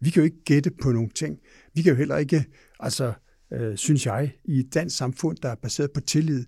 [0.00, 1.38] Vi kan jo ikke gætte på nogle ting.
[1.74, 2.44] Vi kan jo heller ikke,
[2.80, 3.12] altså,
[3.52, 6.44] øh, synes jeg, i et dansk samfund, der er baseret på tillid,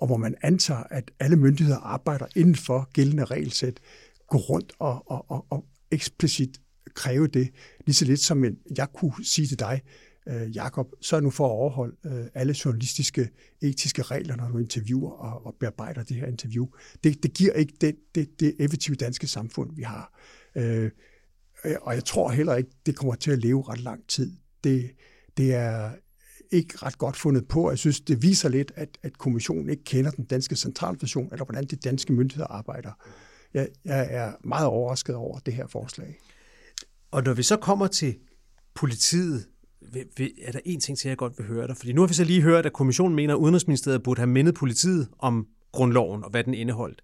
[0.00, 3.80] og hvor man antager, at alle myndigheder arbejder inden for gældende regelsæt,
[4.28, 6.60] gå rundt og, og, og, og eksplicit
[6.94, 7.50] kræve det,
[7.86, 9.82] lige så lidt som en, jeg kunne sige til dig,
[10.28, 13.30] øh, Jakob, er nu for at overholde øh, alle journalistiske,
[13.62, 16.66] etiske regler, når du interviewer og, og bearbejder det her interview.
[17.04, 20.18] Det, det giver ikke det, det, det effektive danske samfund, vi har.
[20.54, 20.90] Øh,
[21.80, 24.36] og jeg tror heller ikke, det kommer til at leve ret lang tid.
[24.64, 24.90] Det,
[25.36, 25.90] det er
[26.50, 27.70] ikke ret godt fundet på.
[27.70, 31.64] Jeg synes, det viser lidt, at, at kommissionen ikke kender den danske centralfunktion, eller hvordan
[31.64, 32.92] de danske myndigheder arbejder.
[33.54, 36.18] Jeg, jeg er meget overrasket over det her forslag.
[37.10, 38.16] Og når vi så kommer til
[38.74, 39.46] politiet,
[40.42, 41.76] er der en ting til, jeg godt vil høre dig?
[41.76, 44.54] Fordi nu har vi så lige hørt, at kommissionen mener, at Udenrigsministeriet burde have mindet
[44.54, 47.02] politiet om grundloven og hvad den indeholdt.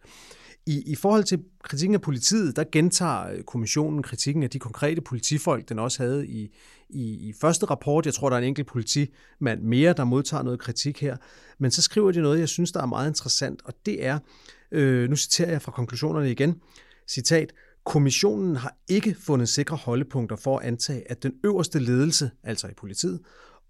[0.66, 5.68] I, I forhold til kritikken af politiet, der gentager kommissionen kritikken af de konkrete politifolk,
[5.68, 6.48] den også havde i,
[6.88, 8.06] i, i første rapport.
[8.06, 11.16] Jeg tror, der er en enkelt politimand mere, der modtager noget kritik her.
[11.58, 14.18] Men så skriver de noget, jeg synes, der er meget interessant, og det er,
[14.72, 16.60] øh, nu citerer jeg fra konklusionerne igen,
[17.08, 17.52] citat,
[17.84, 22.74] Kommissionen har ikke fundet sikre holdepunkter for at antage, at den øverste ledelse, altså i
[22.76, 23.20] politiet,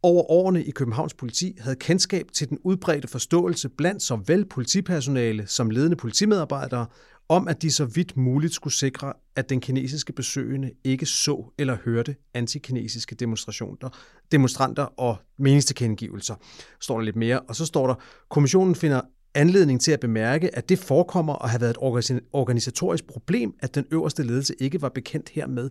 [0.03, 5.71] over årene i Københavns politi havde kendskab til den udbredte forståelse blandt såvel politipersonale som
[5.71, 6.87] ledende politimedarbejdere
[7.29, 11.77] om, at de så vidt muligt skulle sikre, at den kinesiske besøgende ikke så eller
[11.85, 13.89] hørte antikinesiske demonstrationer,
[14.33, 16.35] demonstranter og meningstilkendegivelser.
[16.81, 17.41] Står der lidt mere.
[17.41, 17.95] Og så står der,
[18.29, 19.01] kommissionen finder
[19.35, 23.85] anledning til at bemærke, at det forekommer at have været et organisatorisk problem, at den
[23.91, 25.71] øverste ledelse ikke var bekendt hermed.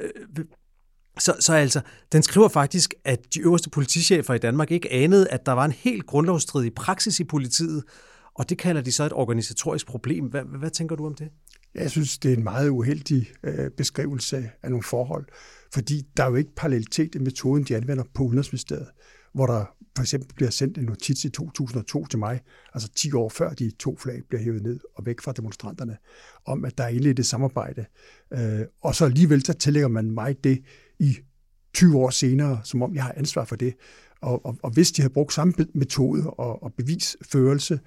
[0.00, 0.44] Øh,
[1.18, 1.80] så, så altså,
[2.12, 5.72] den skriver faktisk, at de øverste politichefer i Danmark ikke anede, at der var en
[5.72, 7.84] helt grundlovsstridig praksis i politiet,
[8.34, 10.24] og det kalder de så et organisatorisk problem.
[10.24, 11.28] Hvad, hvad tænker du om det?
[11.74, 15.26] Jeg synes, det er en meget uheldig øh, beskrivelse af nogle forhold,
[15.74, 18.88] fordi der er jo ikke parallelitet i metoden, de anvender på Udenrigsministeriet,
[19.32, 19.64] hvor der
[19.96, 22.40] for eksempel bliver sendt en notits i 2002 til mig,
[22.74, 25.96] altså 10 år før de to flag bliver hævet ned og væk fra demonstranterne,
[26.46, 27.84] om at der er indledt et samarbejde.
[28.32, 30.62] Øh, og så alligevel så tillægger man mig det
[30.98, 31.16] i
[31.74, 33.74] 20 år senere, som om jeg har ansvar for det.
[34.20, 37.80] Og, og, og hvis de havde brugt samme metode og, og bevisførelse,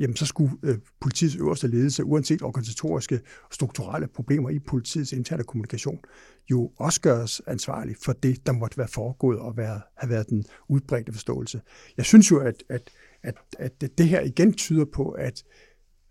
[0.00, 5.44] jamen så skulle øh, politiets øverste ledelse, uanset organisatoriske og strukturelle problemer i politiets interne
[5.44, 5.98] kommunikation,
[6.50, 10.44] jo også gøres ansvarlig for det, der måtte være foregået og være, have været den
[10.68, 11.60] udbredte forståelse.
[11.96, 12.90] Jeg synes jo, at, at,
[13.22, 15.44] at, at det her igen tyder på, at,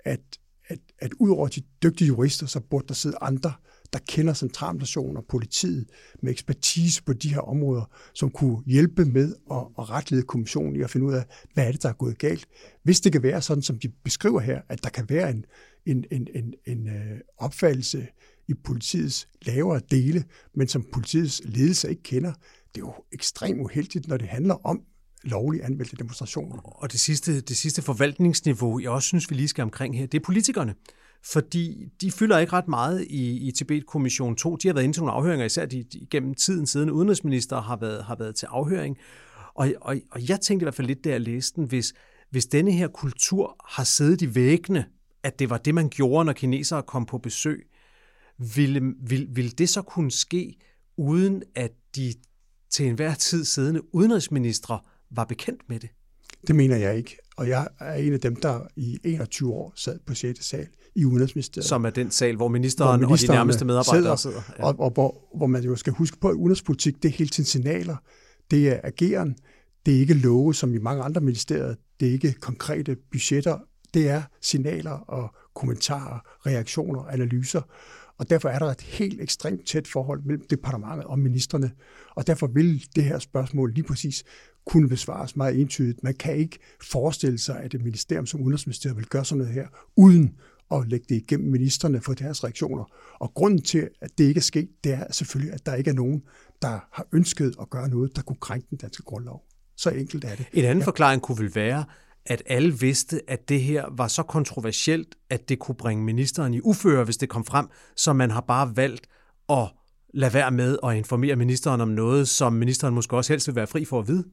[0.05, 0.21] at,
[0.67, 3.53] at, at ud over de dygtige jurister, så burde der sidde andre,
[3.93, 5.89] der kender centralnationer, politiet
[6.21, 10.81] med ekspertise på de her områder, som kunne hjælpe med at, at retlede kommissionen i
[10.81, 12.47] at finde ud af, hvad er det, der er gået galt.
[12.83, 15.45] Hvis det kan være sådan, som de beskriver her, at der kan være en,
[15.85, 18.07] en, en, en, en øh, opfattelse
[18.47, 20.23] i politiets lavere dele,
[20.55, 22.33] men som politiets ledelse ikke kender,
[22.75, 24.81] det er jo ekstremt uheldigt, når det handler om
[25.23, 26.57] lovligt anmeldte demonstrationer.
[26.57, 30.19] Og det sidste, det sidste forvaltningsniveau, jeg også synes, vi lige skal omkring her, det
[30.19, 30.75] er politikerne
[31.25, 34.55] fordi de fylder ikke ret meget i, i Tibet-kommission 2.
[34.55, 37.77] De har været inde til nogle afhøringer, især de, de, gennem tiden siden udenrigsminister har
[37.77, 38.97] været, har været til afhøring.
[39.55, 41.93] Og, og, og jeg tænkte i hvert fald lidt, da jeg læste den, hvis,
[42.29, 44.85] hvis denne her kultur har siddet i væggene,
[45.23, 47.67] at det var det, man gjorde, når kinesere kom på besøg,
[48.55, 50.55] ville, ville, ville det så kunne ske,
[50.97, 52.13] uden at de
[52.69, 54.79] til enhver tid siddende udenrigsministre
[55.11, 55.89] var bekendt med det?
[56.47, 57.17] Det mener jeg ikke.
[57.37, 60.45] Og jeg er en af dem, der i 21 år sad på 6.
[60.45, 61.65] sal i Udenrigsministeriet.
[61.65, 64.41] Som er den sal, hvor ministeren, hvor ministeren og de nærmeste medarbejdere sidder.
[64.41, 64.53] sidder.
[64.59, 64.63] Ja.
[64.63, 67.45] Og, og hvor, hvor man jo skal huske på, at udenrigspolitik, det er hele tiden
[67.45, 67.95] signaler.
[68.51, 69.35] Det er ageren.
[69.85, 71.75] Det er ikke love, som i mange andre ministerier.
[71.99, 73.57] Det er ikke konkrete budgetter.
[73.93, 77.61] Det er signaler og kommentarer, reaktioner, analyser.
[78.17, 81.71] Og derfor er der et helt ekstremt tæt forhold mellem departementet og ministerne.
[82.15, 84.23] Og derfor vil det her spørgsmål lige præcis
[84.65, 86.03] kunne besvares meget entydigt.
[86.03, 89.67] Man kan ikke forestille sig, at et ministerium som Udenrigsministeriet vil gøre sådan noget her,
[89.95, 90.35] uden
[90.71, 92.83] at lægge det igennem ministerne for deres reaktioner.
[93.19, 95.95] Og grunden til, at det ikke er sket, det er selvfølgelig, at der ikke er
[95.95, 96.21] nogen,
[96.61, 99.43] der har ønsket at gøre noget, der kunne krænke den danske grundlov.
[99.77, 100.45] Så enkelt er det.
[100.53, 100.85] En anden ja.
[100.85, 101.85] forklaring kunne vel være,
[102.25, 106.61] at alle vidste, at det her var så kontroversielt, at det kunne bringe ministeren i
[106.61, 109.07] uføre, hvis det kom frem, så man har bare valgt
[109.49, 109.67] at
[110.13, 113.67] lade være med at informere ministeren om noget, som ministeren måske også helst vil være
[113.67, 114.23] fri for at vide?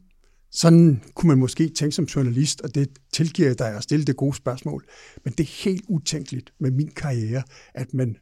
[0.51, 4.17] Sådan kunne man måske tænke som journalist, og det tilgiver jeg dig at stille det
[4.17, 4.85] gode spørgsmål.
[5.25, 7.43] Men det er helt utænkeligt med min karriere,
[7.75, 8.17] at man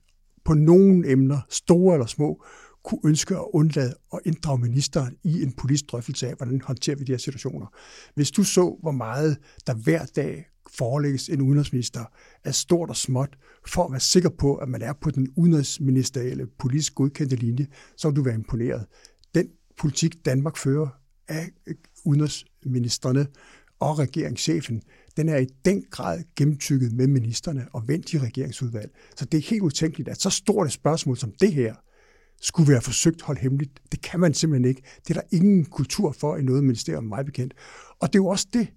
[0.44, 2.44] på nogle emner, store eller små,
[2.84, 7.04] kunne ønske at undlade at inddrage ministeren i en politisk drøftelse af, hvordan håndterer vi
[7.04, 7.66] de her situationer.
[8.14, 10.46] Hvis du så, hvor meget der hver dag
[10.78, 12.04] forelægges en udenrigsminister
[12.44, 16.46] af stort og småt, for at være sikker på, at man er på den udenrigsministerielle
[16.58, 18.86] politisk godkendte linje, så vil du være imponeret.
[19.34, 20.88] Den politik, Danmark fører
[21.28, 21.44] er
[22.04, 23.26] udenrigsministerne
[23.80, 24.82] og regeringschefen,
[25.16, 28.90] den er i den grad gennemtykket med ministerne og vendt i regeringsudvalg.
[29.16, 31.74] Så det er helt utænkeligt, at så stort et spørgsmål som det her
[32.40, 33.80] skulle være forsøgt holdt hemmeligt.
[33.92, 34.82] Det kan man simpelthen ikke.
[35.08, 37.54] Det er der ingen kultur for i noget ministerium, meget bekendt.
[38.00, 38.68] Og det er jo også det,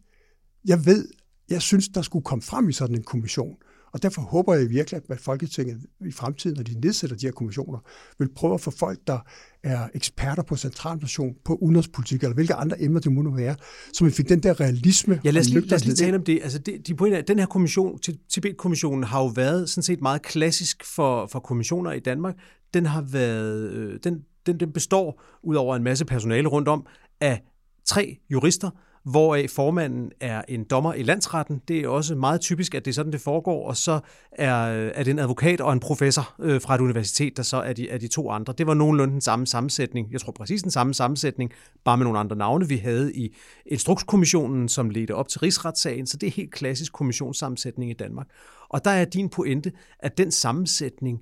[0.66, 1.10] jeg ved,
[1.50, 3.56] jeg synes, der skulle komme frem i sådan en kommission.
[3.94, 7.80] Og derfor håber jeg virkelig, at Folketinget i fremtiden, når de nedsætter de her kommissioner,
[8.20, 9.20] vil prøve at få folk, der
[9.64, 13.56] er eksperter på centralnation, på udenrigspolitik, eller hvilke andre emner det må være,
[13.94, 15.22] så vi fik den der realisme.
[15.24, 16.40] Ja, lad os lige, lad os lige tale om det.
[16.44, 20.84] Altså, det, de pointer, den her kommission, Tibet-kommissionen, har jo været sådan set meget klassisk
[20.86, 22.36] for, for kommissioner i Danmark.
[22.74, 26.86] Den har været, øh, den, den, den består, ud over en masse personale rundt om,
[27.22, 27.42] af
[27.86, 28.70] tre jurister,
[29.08, 31.62] hvoraf formanden er en dommer i landsretten.
[31.68, 34.00] Det er også meget typisk, at det er sådan, det foregår, og så
[34.32, 37.74] er, er det en advokat og en professor øh, fra et universitet, der så er
[37.74, 38.54] de, er de to andre.
[38.58, 41.52] Det var nogenlunde den samme sammensætning, jeg tror præcis den samme sammensætning,
[41.86, 46.18] bare med nogle andre navne, vi havde i Instrukskommissionen, som ledte op til rigsretssagen, så
[46.18, 48.28] det er helt klassisk kommissionssammensætning i Danmark.
[48.70, 51.20] Og der er din pointe, at den sammensætning,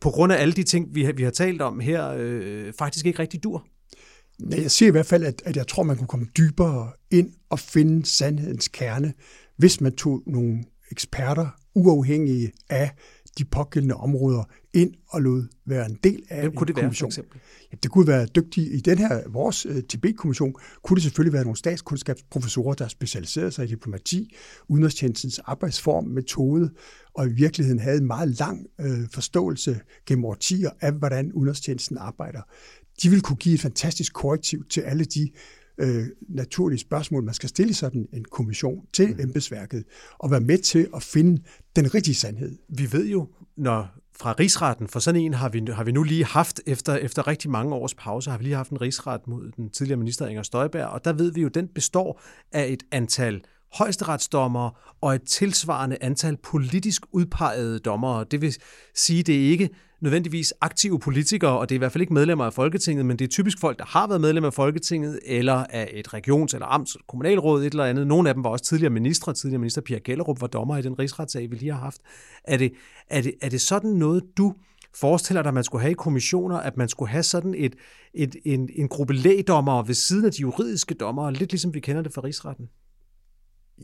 [0.00, 3.06] på grund af alle de ting, vi har, vi har talt om her, øh, faktisk
[3.06, 3.66] ikke rigtig dur.
[4.50, 7.58] Jeg siger i hvert fald, at, at jeg tror, man kunne komme dybere ind og
[7.58, 9.14] finde sandhedens kerne,
[9.56, 12.90] hvis man tog nogle eksperter, uafhængige af
[13.38, 14.44] de pågældende områder,
[14.74, 17.40] ind og lod være en del af Hvem kunne det være, for eksempel?
[17.72, 18.70] Ja, det kunne være dygtige.
[18.70, 23.64] I den her, vores uh, Tibet-kommission, kunne det selvfølgelig være nogle statskundskabsprofessorer, der specialiserede sig
[23.64, 24.36] i diplomati,
[24.68, 26.70] udenrigstjenestens arbejdsform, metode,
[27.14, 32.40] og i virkeligheden havde en meget lang uh, forståelse gennem årtier af, hvordan udenrigstjenesten arbejder
[33.02, 35.30] de vil kunne give et fantastisk korrektiv til alle de
[35.78, 39.20] øh, naturlige spørgsmål, man skal stille sådan en kommission til mm.
[39.20, 39.84] embedsværket,
[40.18, 41.42] og være med til at finde
[41.76, 42.58] den rigtige sandhed.
[42.68, 46.24] Vi ved jo, når fra rigsretten, for sådan en har vi, har vi nu lige
[46.24, 49.70] haft, efter, efter rigtig mange års pause, har vi lige haft en rigsret mod den
[49.70, 53.42] tidligere minister Inger Støjberg, og der ved vi jo, den består af et antal
[53.74, 58.24] højesteretsdommere og et tilsvarende antal politisk udpegede dommere.
[58.30, 58.56] Det vil
[58.94, 62.44] sige, det er ikke nødvendigvis aktive politikere, og det er i hvert fald ikke medlemmer
[62.44, 65.90] af Folketinget, men det er typisk folk, der har været medlemmer af Folketinget, eller af
[65.92, 68.06] et regions- eller amts- kommunalråd, et eller andet.
[68.06, 69.34] Nogle af dem var også tidligere ministre.
[69.34, 72.00] Tidligere minister Pia Gellerup var dommer i den rigsretssag, vi lige har haft.
[72.44, 72.72] Er det,
[73.10, 74.54] er det, er det sådan noget, du
[74.94, 77.74] forestiller dig, at man skulle have i kommissioner, at man skulle have sådan et,
[78.14, 82.02] et, en, en gruppe lægdommere ved siden af de juridiske dommere, lidt ligesom vi kender
[82.02, 82.68] det fra rigsretten?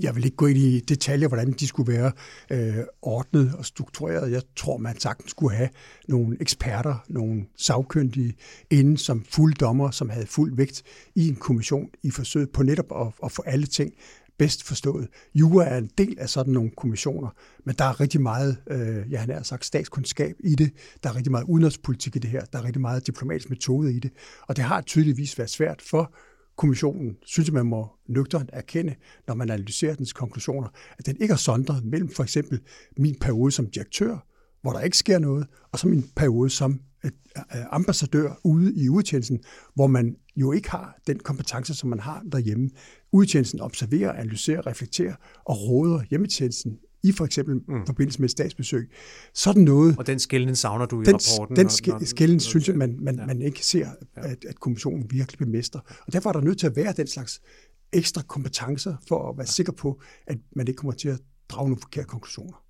[0.00, 2.12] Jeg vil ikke gå ind i detaljer, hvordan de skulle være
[2.50, 4.32] øh, ordnet og struktureret.
[4.32, 5.68] Jeg tror, man sagtens skulle have
[6.08, 8.34] nogle eksperter, nogle sagkyndige
[8.70, 10.82] inden som fuld dommer, som havde fuld vægt
[11.14, 13.92] i en kommission i forsøget på netop at, at få alle ting
[14.38, 15.08] bedst forstået.
[15.34, 17.28] Jura er en del af sådan nogle kommissioner,
[17.64, 20.70] men der er rigtig meget, øh, han har sagt, statskundskab i det.
[21.02, 22.44] Der er rigtig meget udenrigspolitik i det her.
[22.44, 24.10] Der er rigtig meget diplomatisk metode i det.
[24.48, 26.14] Og det har tydeligvis været svært for
[26.56, 28.94] kommissionen, synes jeg, man må nøgternt erkende,
[29.26, 32.60] når man analyserer dens konklusioner, at den ikke er sondret mellem for eksempel
[32.96, 34.18] min periode som direktør,
[34.62, 38.88] hvor der ikke sker noget, og så min periode som øh, øh, ambassadør ude i
[38.88, 39.40] udtjenesten,
[39.74, 42.70] hvor man jo ikke har den kompetence, som man har derhjemme.
[43.12, 47.86] Udtjenesten observerer, analyserer, reflekterer og råder hjemmetjenesten i for eksempel mm.
[47.86, 48.90] forbindelse med et statsbesøg.
[49.34, 49.98] Sådan noget...
[49.98, 51.56] Og den skældning savner du i den, rapporten?
[51.56, 53.26] Den skældning synes jeg, man, man, ja.
[53.26, 55.80] man ikke ser, at, at kommissionen virkelig bemester.
[56.06, 57.40] Og derfor er der nødt til at være den slags
[57.92, 61.80] ekstra kompetencer for at være sikker på, at man ikke kommer til at drage nogle
[61.82, 62.64] forkerte konklusioner.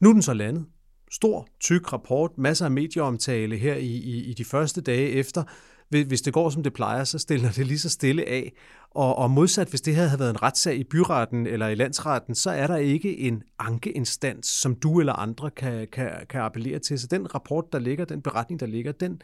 [0.00, 0.66] Nu er den så landet.
[1.10, 5.44] Stor, tyk rapport, masser af medieomtale her i, i, i de første dage efter
[5.88, 8.52] hvis det går, som det plejer, så stiller det lige så stille af.
[8.94, 12.34] Og, og modsat, hvis det her havde været en retssag i byretten eller i landsretten,
[12.34, 16.98] så er der ikke en ankeinstans, som du eller andre kan, kan, kan appellere til.
[16.98, 19.22] Så den rapport, der ligger, den beretning, der ligger, den,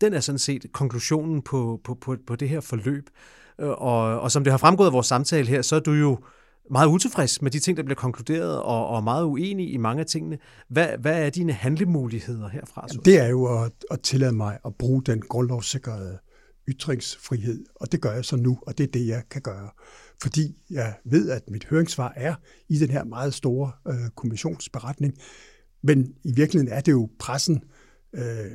[0.00, 3.10] den er sådan set konklusionen på, på, på, på det her forløb.
[3.60, 6.18] Øh, og, og som det har fremgået af vores samtale her, så er du jo
[6.70, 10.06] meget utilfreds med de ting, der bliver konkluderet, og, og meget uenig i mange af
[10.06, 10.38] tingene.
[10.68, 12.86] Hvad, hvad er dine handlemuligheder herfra?
[12.92, 16.18] Jamen, det er jo at, at tillade mig at bruge den grundlovssikrede
[16.68, 19.70] ytringsfrihed, og det gør jeg så nu, og det er det, jeg kan gøre.
[20.22, 22.34] Fordi jeg ved, at mit høringssvar er
[22.68, 25.14] i den her meget store øh, kommissionsberetning,
[25.82, 27.64] men i virkeligheden er det jo pressen,
[28.14, 28.50] øh,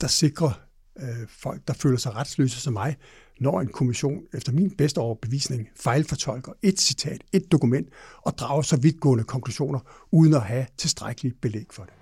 [0.00, 0.60] der sikrer
[0.98, 2.96] øh, folk, der føler sig retsløse som mig,
[3.40, 7.88] når en kommission efter min bedste overbevisning fejlfortolker et citat, et dokument
[8.22, 11.92] og drager så vidtgående konklusioner, uden at have tilstrækkeligt belæg for det.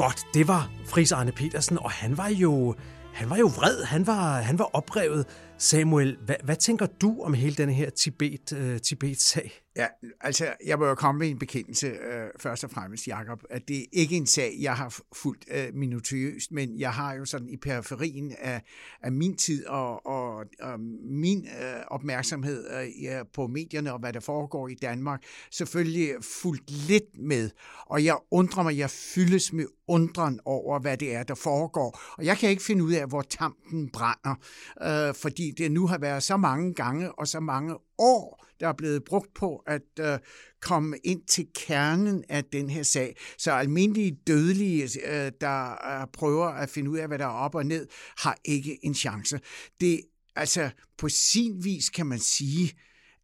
[0.00, 2.74] Godt, det var Fris Arne Petersen, og han var jo,
[3.14, 5.26] han var jo vred, han var, han var oprevet.
[5.60, 9.62] Samuel, hvad, hvad tænker du om hele denne her Tibet, øh, Tibet-sag?
[9.76, 9.86] Ja,
[10.20, 13.80] altså, jeg må jo komme med en bekendelse øh, først og fremmest, Jacob, at det
[13.80, 17.56] er ikke en sag, jeg har fulgt øh, minutiøst, men jeg har jo sådan i
[17.56, 18.62] periferien af,
[19.02, 20.80] af min tid og, og, og
[21.10, 26.70] min øh, opmærksomhed øh, øh, på medierne og hvad der foregår i Danmark, selvfølgelig fulgt
[26.70, 27.50] lidt med.
[27.86, 32.00] Og jeg undrer mig, jeg fyldes med undren over, hvad det er, der foregår.
[32.18, 34.34] Og jeg kan ikke finde ud af, hvor tampen brænder,
[34.82, 38.72] øh, fordi det nu har været så mange gange og så mange år, der er
[38.72, 40.18] blevet brugt på at øh,
[40.60, 43.16] komme ind til kernen af den her sag.
[43.38, 45.70] Så almindelige dødelige, øh, der
[46.00, 47.86] øh, prøver at finde ud af, hvad der er op og ned,
[48.18, 49.40] har ikke en chance.
[49.80, 50.00] Det,
[50.36, 52.72] altså, på sin vis kan man sige,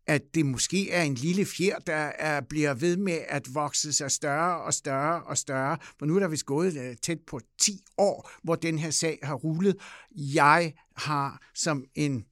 [0.06, 4.10] at det måske er en lille fjer, der er, bliver ved med at vokse sig
[4.10, 5.78] større og større og større.
[5.98, 9.18] For nu er der vist gået øh, tæt på 10 år, hvor den her sag
[9.22, 9.76] har rullet.
[10.16, 12.24] Jeg har som en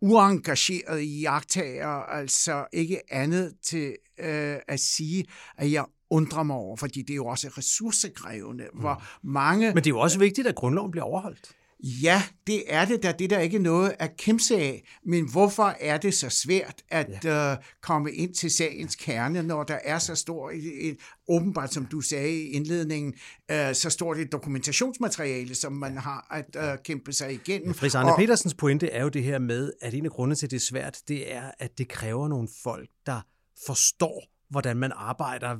[0.00, 5.24] uengageret jagttager, altså ikke andet til øh, at sige,
[5.56, 8.80] at jeg undrer mig over, fordi det er jo også ressourcekrævende, mm.
[8.80, 9.66] hvor mange...
[9.66, 11.54] Men det er jo også vigtigt, at grundloven bliver overholdt.
[11.86, 15.98] Ja, det er det, der det der ikke noget at kæmpe af, men hvorfor er
[15.98, 17.52] det så svært at ja.
[17.52, 20.96] uh, komme ind til sagens kerne, når der er så stor et,
[21.28, 23.14] åbenbart, som du sagde i indledningen,
[23.52, 27.68] uh, så stort et dokumentationsmateriale, som man har at uh, kæmpe sig igennem.
[27.68, 30.36] Ja, Fris Arne og, Petersens pointe er jo det her med, at en af grundene
[30.36, 33.20] til, det er svært, det er, at det kræver nogle folk, der
[33.66, 35.56] forstår, hvordan man arbejder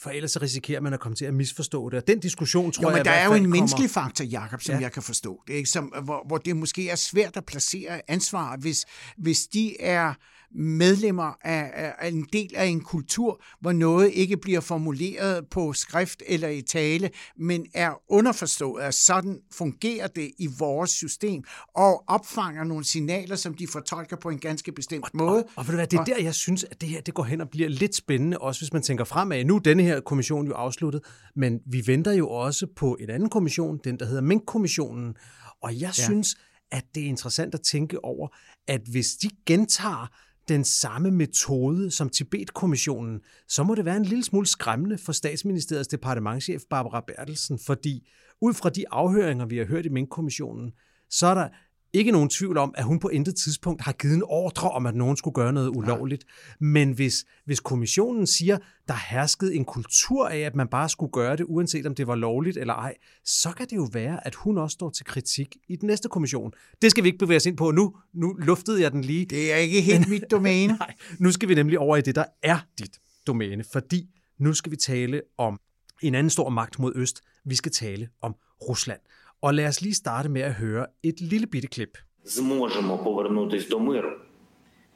[0.00, 1.98] for ellers så risikerer man at komme til at misforstå det.
[1.98, 3.56] Og den diskussion, tror jo, men jeg, der er jo en kommer...
[3.56, 4.80] menneskelig faktor, Jacob, som ja.
[4.80, 5.42] jeg kan forstå.
[5.46, 5.70] Det, ikke?
[5.70, 10.14] Som, hvor, hvor det måske er svært at placere ansvar, hvis, hvis de er
[10.54, 16.22] medlemmer af, af en del af en kultur, hvor noget ikke bliver formuleret på skrift
[16.26, 21.42] eller i tale, men er underforstået, at sådan fungerer det i vores system,
[21.76, 25.44] og opfanger nogle signaler, som de fortolker på en ganske bestemt og, måde.
[25.44, 27.48] Og, og, og det er der, jeg synes, at det her det går hen og
[27.50, 29.44] bliver lidt spændende, også hvis man tænker fremad.
[29.44, 31.00] Nu er denne her kommission jo afsluttet,
[31.36, 35.14] men vi venter jo også på en anden kommission, den der hedder Mink-kommissionen,
[35.62, 36.02] og jeg ja.
[36.02, 36.36] synes,
[36.72, 38.28] at det er interessant at tænke over,
[38.68, 40.06] at hvis de gentager
[40.48, 45.88] den samme metode som Tibet-kommissionen, så må det være en lille smule skræmmende for statsministeriets
[45.88, 48.08] departementchef Barbara Bertelsen, fordi
[48.40, 50.72] ud fra de afhøringer, vi har hørt i Mink-kommissionen,
[51.10, 51.48] så er der
[51.94, 54.94] ikke nogen tvivl om, at hun på intet tidspunkt har givet en ordre om, at
[54.94, 56.24] nogen skulle gøre noget ulovligt.
[56.60, 61.36] Men hvis, hvis kommissionen siger, der herskede en kultur af, at man bare skulle gøre
[61.36, 64.58] det, uanset om det var lovligt eller ej, så kan det jo være, at hun
[64.58, 66.52] også står til kritik i den næste kommission.
[66.82, 67.96] Det skal vi ikke bevæge os ind på nu.
[68.14, 69.26] Nu luftede jeg den lige.
[69.26, 70.76] Det er ikke helt mit domæne.
[70.80, 74.72] Nej, nu skal vi nemlig over i det, der er dit domæne, fordi nu skal
[74.72, 75.60] vi tale om
[76.02, 77.20] en anden stor magt mod øst.
[77.44, 78.34] Vi skal tale om
[78.68, 79.00] Rusland.
[79.43, 81.97] Og lad os lige starte med at høre et lille bitte klip.
[82.23, 84.11] Зможемо повернутись до миру.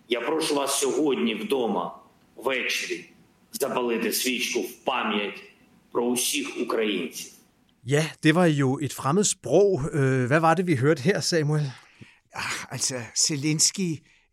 [0.10, 1.98] Я прошу вас сьогодні вдома
[2.36, 3.06] ввечері
[3.52, 5.44] запалити свічку в пам'ять
[5.92, 7.32] про усіх українців.
[7.86, 9.82] Ja, det var jo et fremmed sprog.
[10.28, 11.72] Hvad var det, vi hørte her, Samuel?
[12.36, 12.96] Ja, altså,
[13.28, 13.90] Zelensky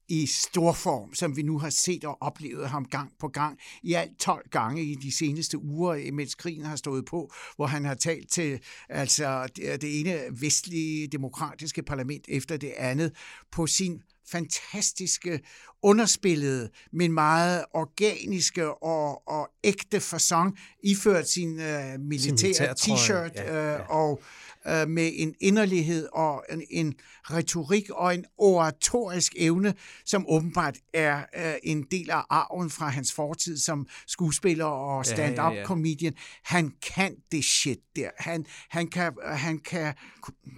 [0.10, 3.94] i stor form, som vi nu har set og oplevet ham gang på gang, i
[3.94, 7.96] alt 12 gange i de seneste uger, mens krigen har stået på, hvor han har
[7.96, 13.12] talt til altså, det ene vestlige demokratiske parlament efter det andet
[13.52, 14.02] på sin
[14.32, 15.40] fantastiske,
[15.82, 23.82] underspillede, men meget organiske og, og ægte fasong, iført sin uh, militære t-shirt ja, ja.
[23.82, 24.22] Uh, og
[24.70, 26.94] uh, med en inderlighed og en, en
[27.24, 29.74] retorik og en oratorisk evne,
[30.06, 35.40] som åbenbart er uh, en del af arven fra hans fortid som skuespiller og stand-up
[35.40, 35.66] ja, ja, ja.
[35.66, 36.14] comedian.
[36.44, 38.10] Han kan det shit der.
[38.18, 39.94] Han, han, kan, han kan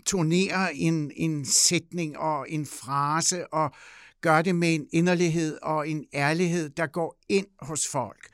[0.06, 3.72] turnere en, en sætning og en frase og
[4.22, 8.30] gør det med en inderlighed og en ærlighed, der går ind hos folk.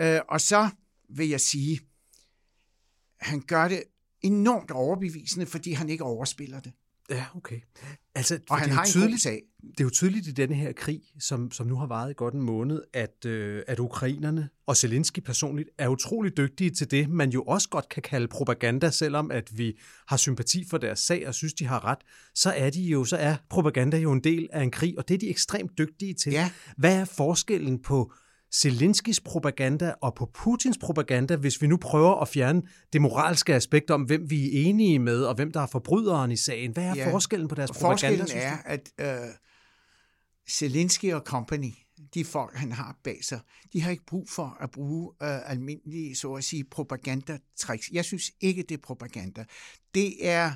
[0.00, 0.68] Øh, og så
[1.08, 1.80] vil jeg sige,
[3.20, 3.82] han gør det
[4.22, 6.72] enormt overbevisende, fordi han ikke overspiller det.
[7.10, 7.60] Ja, okay.
[8.14, 9.42] Altså, og han det har en tydeligt, sag.
[9.62, 12.34] Det er jo tydeligt i denne her krig, som, som nu har varet i godt
[12.34, 17.30] en måned, at, øh, at ukrainerne og Zelensky personligt er utrolig dygtige til det, man
[17.30, 21.34] jo også godt kan kalde propaganda, selvom at vi har sympati for deres sag og
[21.34, 21.98] synes, de har ret,
[22.34, 25.14] så er de jo, så er propaganda jo en del af en krig, og det
[25.14, 26.32] er de ekstremt dygtige til.
[26.32, 26.50] Ja.
[26.76, 28.12] Hvad er forskellen på
[28.54, 33.90] Zelenskis propaganda og på Putins propaganda, hvis vi nu prøver at fjerne det moralske aspekt
[33.90, 36.72] om, hvem vi er enige med, og hvem der er forbryderen i sagen.
[36.72, 37.12] Hvad er ja.
[37.12, 38.22] forskellen på deres propaganda?
[38.22, 39.28] Forskellen er, at uh,
[40.50, 41.72] Zelensky og company,
[42.14, 43.40] de folk, han har bag sig,
[43.72, 47.90] de har ikke brug for at bruge uh, almindelige, så at sige, propagandatricks.
[47.92, 49.44] Jeg synes ikke, det er propaganda.
[49.94, 50.52] Det er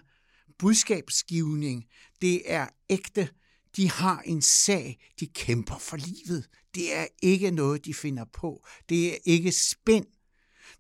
[0.58, 1.84] budskabsgivning.
[2.20, 3.28] Det er ægte
[3.76, 6.48] de har en sag, de kæmper for livet.
[6.74, 8.66] Det er ikke noget, de finder på.
[8.88, 10.06] Det er ikke spænd.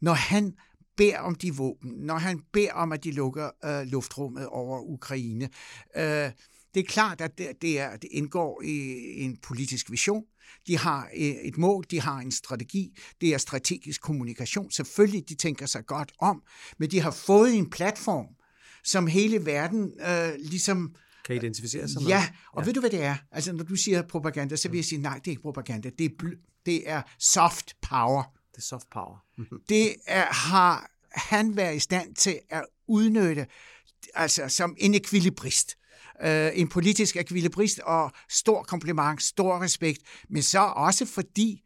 [0.00, 0.54] Når han
[0.96, 5.48] beder om de våben, når han beder om, at de lukker øh, luftrummet over Ukraine,
[5.96, 6.30] øh,
[6.74, 10.24] det er klart, at det, det, er, det indgår i en politisk vision.
[10.66, 12.98] De har øh, et mål, de har en strategi.
[13.20, 14.70] Det er strategisk kommunikation.
[14.70, 16.42] Selvfølgelig, de tænker sig godt om,
[16.78, 18.26] men de har fået en platform,
[18.84, 22.08] som hele verden øh, ligesom kan identificere sig med.
[22.08, 22.66] Ja, og ja.
[22.66, 23.16] ved du, hvad det er?
[23.30, 25.90] Altså, når du siger propaganda, så vil jeg sige, nej, det er ikke propaganda.
[25.98, 26.26] Det er,
[26.66, 28.22] det er soft power.
[28.52, 29.24] Det er soft power.
[29.68, 33.46] det er, har han været i stand til at udnytte
[34.14, 35.76] altså som en ekvilibrist.
[36.24, 41.62] Uh, en politisk ekvilibrist og stor kompliment, stor respekt, men så også fordi,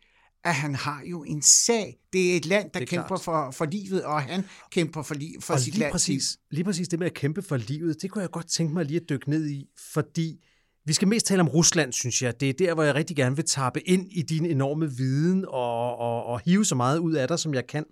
[0.46, 1.98] at han har jo en sag.
[2.12, 5.54] Det er et land, der kæmper for, for livet, og han kæmper for, li- for
[5.54, 5.92] og sit lige land.
[5.92, 8.84] Præcis, lige præcis det med at kæmpe for livet, det kunne jeg godt tænke mig
[8.84, 10.40] lige at dykke ned i, fordi
[10.84, 12.40] vi skal mest tale om Rusland, synes jeg.
[12.40, 15.96] Det er der, hvor jeg rigtig gerne vil tappe ind i din enorme viden og,
[15.96, 17.84] og, og hive så meget ud af dig, som jeg kan.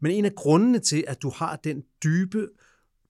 [0.00, 2.48] Men en af grundene til, at du har den dybe,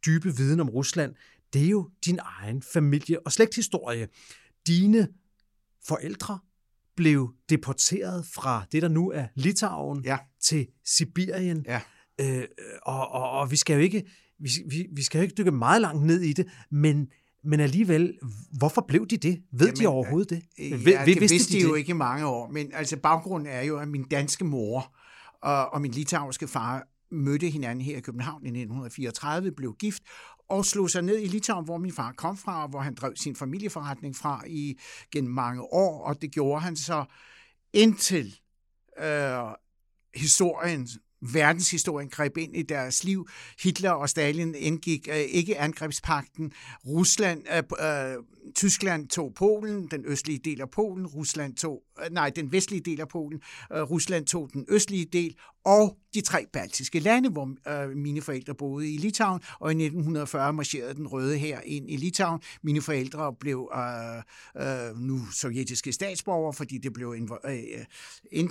[0.06, 1.14] dybe viden om Rusland,
[1.52, 4.08] det er jo din egen familie- og slægthistorie.
[4.66, 5.08] Dine
[5.88, 6.38] forældre
[6.96, 10.18] blev deporteret fra det, der nu er Litauen, ja.
[10.42, 11.66] til Sibirien.
[11.68, 11.80] Ja.
[12.20, 12.44] Øh,
[12.82, 14.04] og, og, og vi skal jo ikke
[14.38, 17.08] vi, vi, vi skal jo ikke dykke meget langt ned i det, men
[17.44, 18.18] men alligevel,
[18.58, 19.42] hvorfor blev de det?
[19.52, 20.42] Ved Jamen, de overhovedet det?
[20.58, 21.78] Øh, ja, Ved, det vidste de, de jo det?
[21.78, 24.96] ikke i mange år, men altså baggrunden er jo, at min danske mor
[25.42, 30.02] og, og min litauiske far mødte hinanden her i København i 1934, blev gift,
[30.48, 33.16] og slog sig ned i Litauen, hvor min far kom fra, og hvor han drev
[33.16, 34.78] sin familieforretning fra i
[35.12, 37.04] gennem mange år, og det gjorde han så
[37.72, 38.38] indtil
[38.98, 39.44] øh,
[40.14, 40.88] historien
[41.20, 43.28] verdenshistorien greb ind i deres liv.
[43.62, 46.52] Hitler og Stalin indgik øh, ikke angrebspakten.
[46.86, 48.22] Rusland, øh, øh,
[48.54, 51.06] Tyskland tog Polen, den østlige del af Polen.
[51.06, 53.40] Rusland tog, nej, den vestlige del af Polen.
[53.72, 55.34] Øh, Rusland tog den østlige del,
[55.64, 60.52] og de tre baltiske lande, hvor øh, mine forældre boede i Litauen, og i 1940
[60.52, 62.40] marcherede den røde her ind i Litauen.
[62.62, 64.16] Mine forældre blev øh,
[64.66, 67.58] øh, nu sovjetiske statsborgere, fordi det blev, øh,
[68.32, 68.48] ind,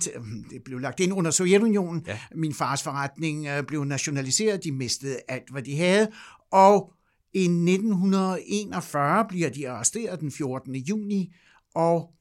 [0.50, 2.04] det blev lagt ind under Sovjetunionen.
[2.08, 2.20] Ja.
[2.36, 6.12] Min fars forretning øh, blev nationaliseret, de mistede alt, hvad de havde,
[6.52, 6.94] og
[7.34, 10.76] i 1941 bliver de arresteret den 14.
[10.76, 11.34] juni,
[11.76, 12.12] og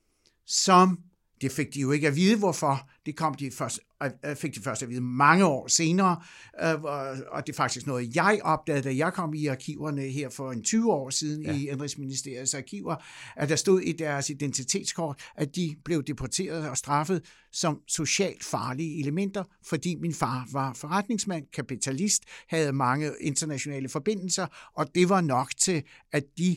[0.46, 0.98] som
[1.44, 2.90] det fik de jo ikke at vide, hvorfor.
[3.06, 6.22] Det kom de først, øh, fik de først at vide mange år senere,
[6.62, 6.84] øh,
[7.28, 10.62] og det er faktisk noget, jeg opdagede, da jeg kom i arkiverne her for en
[10.62, 11.52] 20 år siden ja.
[11.52, 12.96] i Indrigsministeriets arkiver,
[13.36, 17.22] at der stod i deres identitetskort, at de blev deporteret og straffet
[17.52, 24.94] som socialt farlige elementer, fordi min far var forretningsmand, kapitalist, havde mange internationale forbindelser, og
[24.94, 25.82] det var nok til,
[26.12, 26.56] at de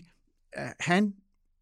[0.79, 1.13] han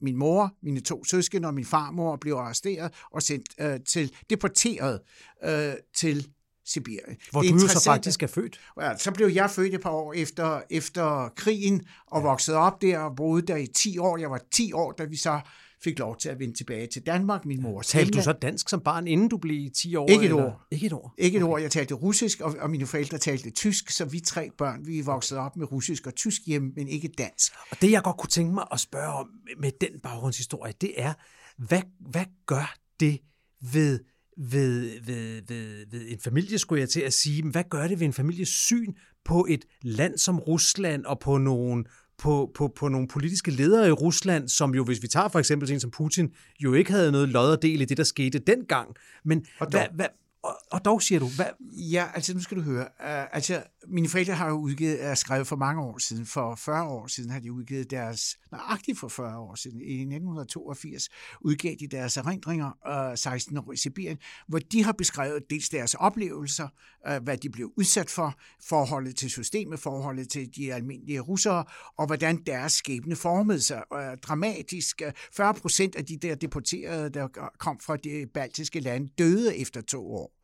[0.01, 4.99] min mor, mine to søskende og min farmor blev arresteret og sendt øh, til, deporteret
[5.43, 6.27] øh, til
[6.65, 7.17] Sibirien.
[7.31, 8.59] Hvor du jo så faktisk er født.
[8.81, 12.27] Ja, så blev jeg født et par år efter, efter krigen og ja.
[12.27, 14.17] voksede op der og boede der i 10 år.
[14.17, 15.39] Jeg var 10 år, da vi så
[15.83, 17.45] fik lov til at vende tilbage til Danmark.
[17.45, 20.09] Min mor Talte du så dansk som barn, inden du blev 10 år?
[20.09, 20.43] Ikke et eller?
[20.43, 20.67] ord.
[20.71, 21.13] Ikke et ord?
[21.17, 21.51] Ikke et okay.
[21.51, 21.61] ord.
[21.61, 25.39] Jeg talte russisk, og, og mine forældre talte tysk, så vi tre børn, vi voksede
[25.39, 27.53] op med russisk og tysk hjemme, men ikke dansk.
[27.71, 31.13] Og det, jeg godt kunne tænke mig at spørge om med den baggrundshistorie, det er,
[31.57, 33.19] hvad, hvad gør det
[33.61, 33.99] ved
[34.37, 37.99] ved, ved, ved, ved en familie, skulle jeg til at sige, men hvad gør det
[37.99, 38.93] ved en families syn
[39.25, 41.83] på et land som Rusland og på nogle
[42.17, 45.71] på, på, på nogle politiske ledere i Rusland, som jo, hvis vi tager for eksempel
[45.71, 48.95] en som Putin, jo ikke havde noget lod og del i det, der skete dengang.
[49.23, 50.05] Men hvad, hvad,
[50.45, 51.45] og, og dog siger du, hvad?
[51.91, 52.81] Ja, altså nu skal du høre.
[52.81, 56.83] Uh, altså, mine forældre har jo udgivet, er skrevet for mange år siden, for 40
[56.83, 61.09] år siden har de udgivet deres, nøjagtigt for 40 år siden, i 1982
[61.41, 64.17] udgav de deres erindringer, øh, uh, 16 år i Sibirien,
[64.47, 66.67] hvor de har beskrevet dels deres oplevelser,
[67.09, 68.33] uh, hvad de blev udsat for,
[68.63, 71.65] forholdet til systemet, forholdet til de almindelige russere,
[71.97, 75.01] og hvordan deres skæbne formede sig uh, dramatisk.
[75.33, 77.27] 40 procent af de der deporterede, der
[77.59, 80.34] kom fra de baltiske lande, døde efter to år.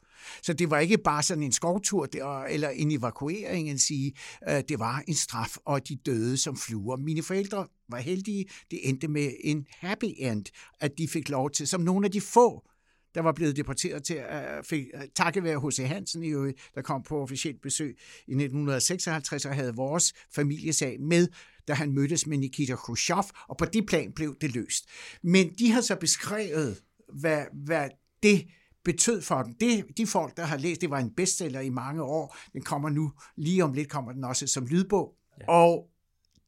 [0.44, 4.14] Så det var ikke bare sådan en skovtur der, eller en evakuering, at sige,
[4.50, 6.98] øh, det var en straf, og de døde som fluer.
[6.98, 8.46] Mine forældre var heldige.
[8.72, 10.46] Det endte med en happy end,
[10.80, 12.68] at de fik lov til, som nogle af de få,
[13.16, 15.78] der var blevet deporteret til, uh, fik, uh, takket være H.C.
[15.78, 17.98] Hansen i øvrigt, der kom på officielt besøg
[18.28, 21.28] i 1956 og havde vores familiesag med,
[21.68, 24.86] da han mødtes med Nikita Khrushchev, og på det plan blev det løst.
[25.24, 26.82] Men de har så beskrevet,
[27.20, 27.90] hvad, hvad
[28.24, 28.48] det
[28.84, 29.54] betød for dem.
[29.54, 32.38] Det, de folk, der har læst, det var en bestseller i mange år.
[32.54, 35.16] Den kommer nu, lige om lidt kommer den også som lydbog.
[35.42, 35.46] Ja.
[35.48, 35.88] Og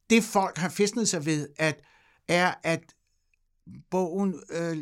[0.09, 1.83] det folk har festnet sig ved, at,
[2.27, 2.83] er, at
[3.91, 4.77] bogen øh,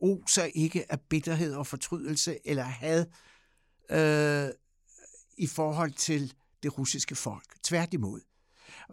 [0.00, 3.06] oser ikke af bitterhed og fortrydelse eller had
[3.90, 4.50] øh,
[5.38, 7.62] i forhold til det russiske folk.
[7.62, 8.20] Tværtimod.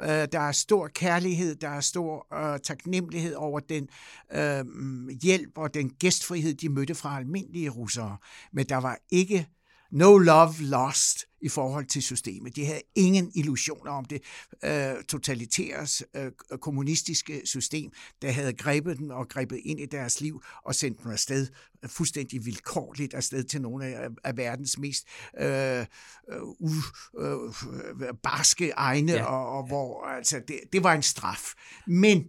[0.01, 3.89] Øh, der er stor kærlighed, der er stor øh, taknemmelighed over den
[4.33, 8.17] øh, mm, hjælp og den gæstfrihed, de mødte fra almindelige russere.
[8.51, 9.47] Men der var ikke
[9.91, 12.55] no love lost i forhold til systemet.
[12.55, 14.21] De havde ingen illusioner om det
[14.63, 16.31] øh, totalitære øh,
[16.61, 21.11] kommunistiske system, der havde grebet dem og grebet ind i deres liv og sendt dem
[21.11, 21.47] afsted
[21.85, 25.07] fuldstændig vilkårligt afsted til nogle af, af verdens mest
[25.39, 25.85] øh,
[26.59, 26.75] uh,
[27.13, 27.53] uh,
[28.23, 29.23] barske egne, ja.
[29.23, 31.53] og, og hvor altså, det, det var en straf.
[31.88, 32.25] Men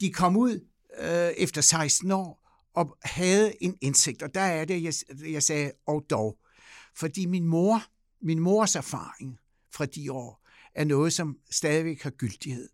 [0.00, 0.68] de kom ud
[0.98, 4.94] øh, efter 16 år og havde en indsigt, og der er det, jeg,
[5.32, 6.38] jeg sagde, og dog.
[6.96, 7.82] Fordi min mor,
[8.22, 9.38] min mors erfaring
[9.72, 12.68] fra de år, er noget, som stadigvæk har gyldighed.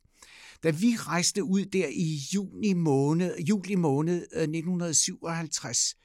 [0.62, 5.96] Da vi rejste ud der i juni måned, juli måned øh, 1957,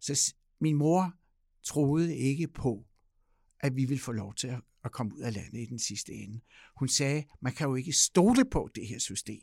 [0.00, 1.12] så min mor
[1.64, 2.84] troede ikke på,
[3.60, 6.40] at vi ville få lov til at komme ud af landet i den sidste ende.
[6.76, 9.40] Hun sagde, man kan jo ikke stole på det her system.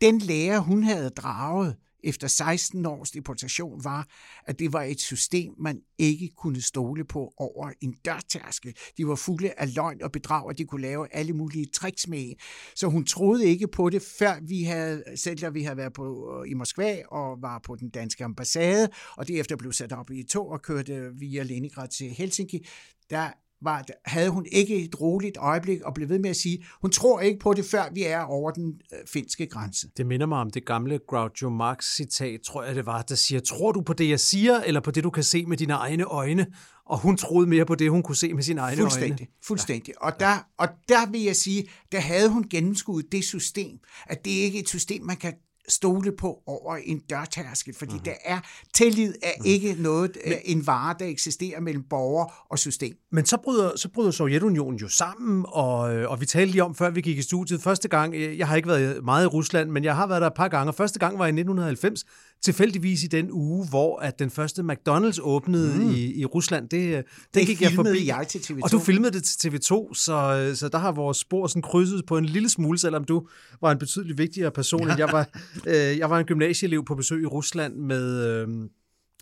[0.00, 4.08] Den lærer, hun havde draget efter 16 års deportation var,
[4.46, 8.76] at det var et system, man ikke kunne stole på over en dørtærskel.
[8.96, 12.32] De var fulde af løgn og bedrag, og de kunne lave alle mulige tricks med
[12.76, 16.38] Så hun troede ikke på det, før vi havde, selv da vi havde været på,
[16.42, 20.20] øh, i Moskva og var på den danske ambassade, og derefter blev sat op i
[20.20, 22.66] et tog og kørte via Leningrad til Helsinki,
[23.10, 23.30] der
[23.64, 27.20] var, havde hun ikke et roligt øjeblik og blev ved med at sige, hun tror
[27.20, 29.88] ikke på det, før vi er over den øh, finske grænse.
[29.96, 33.40] Det minder mig om det gamle Groucho Marx citat, tror jeg det var, der siger,
[33.40, 36.04] tror du på det, jeg siger, eller på det, du kan se med dine egne
[36.04, 36.46] øjne?
[36.86, 39.26] Og hun troede mere på det, hun kunne se med sine egne fuldstændig, øjne.
[39.46, 40.02] Fuldstændig.
[40.02, 44.30] Og der, og der vil jeg sige, der havde hun gennemskuddet det system, at det
[44.30, 45.34] ikke er et system, man kan
[45.68, 48.04] stole på over en dørtærskel, fordi mm-hmm.
[48.04, 48.40] der er
[48.74, 49.50] tillid er mm-hmm.
[49.50, 52.96] ikke noget Men, en vare, der eksisterer mellem borger og system.
[53.12, 56.90] Men så bryder, så bryder Sovjetunionen jo sammen, og, og vi talte lige om, før
[56.90, 57.62] vi gik i studiet.
[57.62, 60.34] Første gang, jeg har ikke været meget i Rusland, men jeg har været der et
[60.34, 62.04] par gange, første gang var i 1990,
[62.44, 65.90] tilfældigvis i den uge, hvor at den første McDonald's åbnede mm.
[65.90, 66.68] i, i Rusland.
[66.68, 68.06] Det, det, det gik jeg forbi.
[68.06, 68.60] jeg til TV2.
[68.62, 72.18] Og du filmede det til TV2, så, så der har vores spor sådan krydset på
[72.18, 73.28] en lille smule, selvom du
[73.60, 75.28] var en betydeligt vigtigere person, end jeg var.
[75.66, 78.48] øh, jeg var en gymnasieelev på besøg i Rusland med, øh,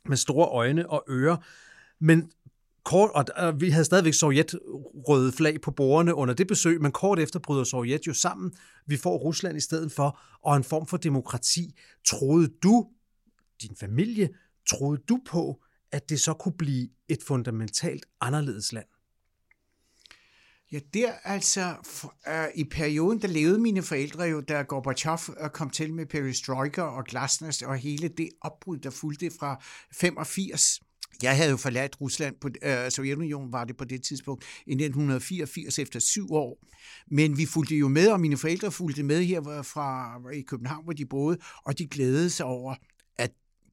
[0.08, 1.36] med store øjne og ører.
[2.00, 2.30] Men
[2.84, 7.18] kort, og, og vi havde stadigvæk sovjetrøde flag på bordene under det besøg, men kort
[7.18, 8.52] efter bryder Sovjet jo sammen.
[8.86, 11.74] Vi får Rusland i stedet for, og en form for demokrati.
[12.06, 12.86] Troede du,
[13.62, 14.28] din familie,
[14.66, 18.86] troede du på, at det så kunne blive et fundamentalt anderledes land?
[20.72, 25.50] Ja, der altså, for, uh, i perioden, der levede mine forældre jo, da Gorbachev øh,
[25.50, 30.80] kom til med perestroika og glasnost og hele det opbrud, der fulgte fra 85.
[31.22, 35.78] Jeg havde jo forladt Rusland, på, uh, Sovjetunionen var det på det tidspunkt, i 1984
[35.78, 36.58] efter syv år.
[37.10, 40.92] Men vi fulgte jo med, og mine forældre fulgte med her fra i København, hvor
[40.92, 42.74] de boede, og de glædede sig over,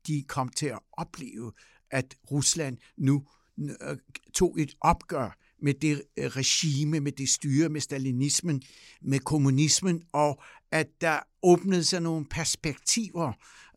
[0.08, 1.52] de kom til at opleve,
[1.92, 3.24] at Rusland nu
[3.60, 3.98] øh,
[4.34, 8.62] tog et opgør med det øh, regime, med det styre, med stalinismen,
[9.02, 10.42] med kommunismen, og
[10.72, 13.34] at der åbnede sig nogle perspektiver,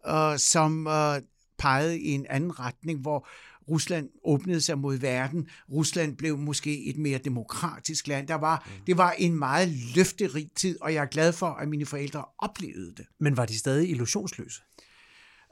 [0.09, 1.17] uh, som uh,
[1.59, 3.29] pegede i en anden retning, hvor
[3.69, 5.49] Rusland åbnede sig mod verden.
[5.71, 8.29] Rusland blev måske et mere demokratisk land.
[8.29, 8.85] Der var, mm.
[8.87, 12.95] Det var en meget løfterig tid, og jeg er glad for, at mine forældre oplevede
[12.97, 13.07] det.
[13.21, 14.63] Men var de stadig illusionsløse?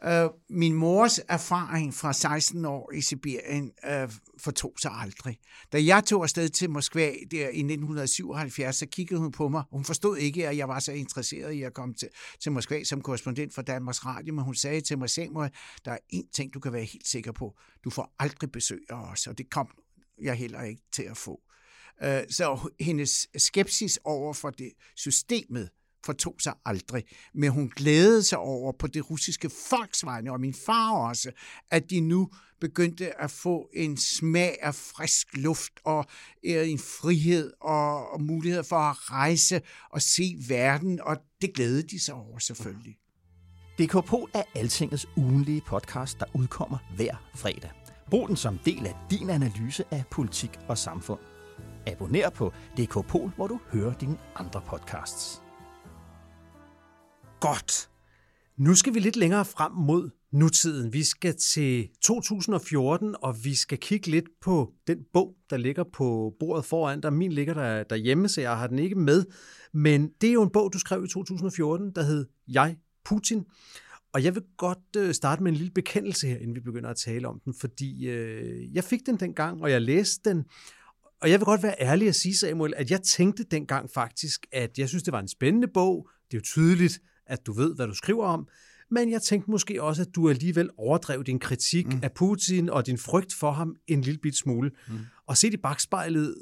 [0.05, 5.39] Øh, min mors erfaring fra 16 år i Sibirien øh, fortog sig aldrig.
[5.73, 9.63] Da jeg tog afsted til Moskva der i 1977, så kiggede hun på mig.
[9.73, 12.09] Hun forstod ikke, at jeg var så interesseret i at komme til,
[12.43, 15.51] til Moskva som korrespondent for Danmarks Radio, men hun sagde til mig, Samuel,
[15.85, 17.59] der er én ting, du kan være helt sikker på.
[17.85, 19.69] Du får aldrig besøg af os, og det kom
[20.23, 21.41] jeg heller ikke til at få.
[22.03, 25.71] Øh, så hendes skepsis over for det systemet,
[26.05, 30.55] fortog sig aldrig, men hun glædede sig over på det russiske folks vegne, og min
[30.55, 31.31] far også,
[31.71, 32.31] at de nu
[32.61, 36.05] begyndte at få en smag af frisk luft og
[36.45, 41.83] øh, en frihed og, og mulighed for at rejse og se verden, og det glædede
[41.83, 42.97] de sig over selvfølgelig.
[43.79, 43.95] DK
[44.35, 47.71] er Altingets ugenlige podcast, der udkommer hver fredag.
[48.11, 51.21] Brug den som del af din analyse af politik og samfund.
[51.87, 52.93] Abonner på DK
[53.37, 55.50] hvor du hører dine andre podcasts.
[57.41, 57.91] Godt.
[58.57, 60.93] Nu skal vi lidt længere frem mod nutiden.
[60.93, 66.35] Vi skal til 2014, og vi skal kigge lidt på den bog, der ligger på
[66.41, 67.13] bordet foran dig.
[67.13, 69.25] Min ligger der derhjemme, så jeg har den ikke med.
[69.73, 73.45] Men det er jo en bog, du skrev i 2014, der hed Jeg, Putin.
[74.13, 76.97] Og jeg vil godt øh, starte med en lille bekendelse her, inden vi begynder at
[76.97, 80.45] tale om den, fordi øh, jeg fik den dengang, og jeg læste den,
[81.21, 84.79] og jeg vil godt være ærlig at sige, Samuel, at jeg tænkte dengang faktisk, at
[84.79, 86.09] jeg synes, det var en spændende bog.
[86.31, 87.01] Det er jo tydeligt,
[87.31, 88.49] at du ved, hvad du skriver om,
[88.91, 92.01] men jeg tænkte måske også, at du alligevel overdrev din kritik mm.
[92.03, 94.71] af Putin og din frygt for ham en lille bit smule.
[94.89, 94.99] Mm.
[95.27, 96.35] Og set i bagspejlet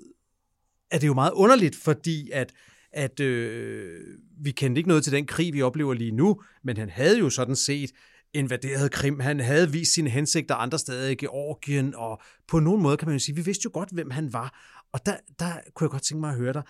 [0.91, 2.53] er det jo meget underligt, fordi at,
[2.93, 4.01] at øh,
[4.41, 7.31] vi kendte ikke noget til den krig, vi oplever lige nu, men han havde jo
[7.31, 7.91] sådan set
[8.35, 9.21] invaderet Krim.
[9.21, 13.15] Han havde vist sine hensigter andre steder i Georgien, og på nogen måde kan man
[13.15, 14.61] jo sige, vi vidste jo godt, hvem han var.
[14.93, 16.63] Og der, der kunne jeg godt tænke mig at høre dig.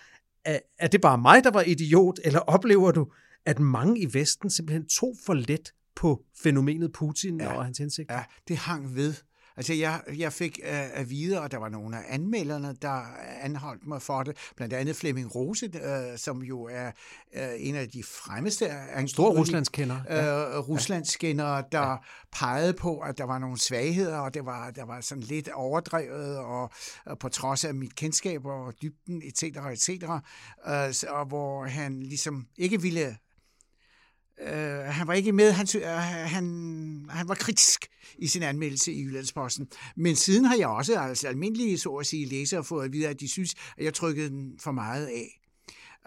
[0.44, 3.12] Er, er det bare mig, der var idiot, eller oplever du,
[3.48, 8.10] at mange i Vesten simpelthen tog for let på fænomenet Putin ja, og hans hensigt.
[8.10, 9.14] Ja, det hang ved.
[9.56, 13.02] Altså, jeg, jeg fik uh, at vide, og der var nogle af anmelderne, der
[13.40, 14.36] anholdt mig for det.
[14.56, 16.90] Blandt andet Flemming Rose, uh, som jo er
[17.36, 18.70] uh, en af de fremmeste...
[19.06, 20.00] Stor Ruslandskender.
[20.00, 20.60] Uh, ja.
[20.60, 21.96] Ruslandskendere, der ja.
[22.32, 26.36] pegede på, at der var nogle svagheder, og det var, der var sådan lidt overdrevet,
[26.38, 26.70] og,
[27.06, 32.46] og på trods af mit kendskab og dybden, etc., etc., uh, og hvor han ligesom
[32.56, 33.16] ikke ville
[34.40, 36.44] Øh, han var ikke med, han, øh, han,
[37.10, 37.86] han var kritisk
[38.18, 39.68] i sin anmeldelse i Jyllandsposten.
[39.96, 43.20] Men siden har jeg også, altså almindelige så at sige, læsere fået at vide, at
[43.20, 45.40] de synes, at jeg trykkede den for meget af.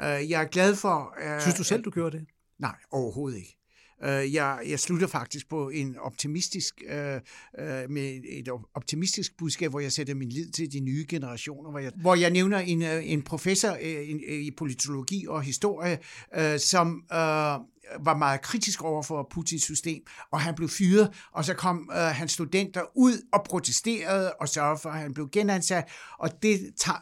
[0.02, 1.16] Øh, jeg er glad for...
[1.24, 2.26] Øh, synes du selv, du gjorde det?
[2.60, 3.58] Nej, overhovedet ikke.
[4.04, 7.16] Øh, jeg, jeg slutter faktisk på en optimistisk, øh,
[7.60, 11.80] øh, med et optimistisk budskab, hvor jeg sætter min lid til de nye generationer, hvor
[11.80, 16.00] jeg, hvor jeg nævner en, øh, en professor øh, en, i politologi og historie,
[16.38, 17.60] øh, som øh,
[18.00, 21.98] var meget kritisk over for Putins system, og han blev fyret, og så kom øh,
[21.98, 26.60] hans studenter ud og protesterede og sørgede for, at han blev genansat, og det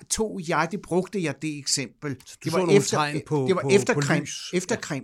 [0.10, 2.16] tog jeg, det brugte jeg det eksempel.
[2.44, 4.54] det var efter, på, det var på, efter på Krim, lys.
[4.54, 5.04] efter Krim.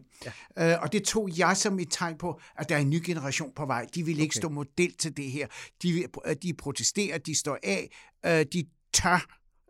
[0.58, 0.74] Ja.
[0.74, 3.52] Øh, og det tog jeg som et tegn på, at der er en ny generation
[3.56, 3.86] på vej.
[3.96, 4.40] De vil ikke okay.
[4.40, 5.48] stå model til det her.
[5.84, 6.06] De,
[6.44, 7.90] de protesterer, de står af,
[8.26, 9.26] øh, de tør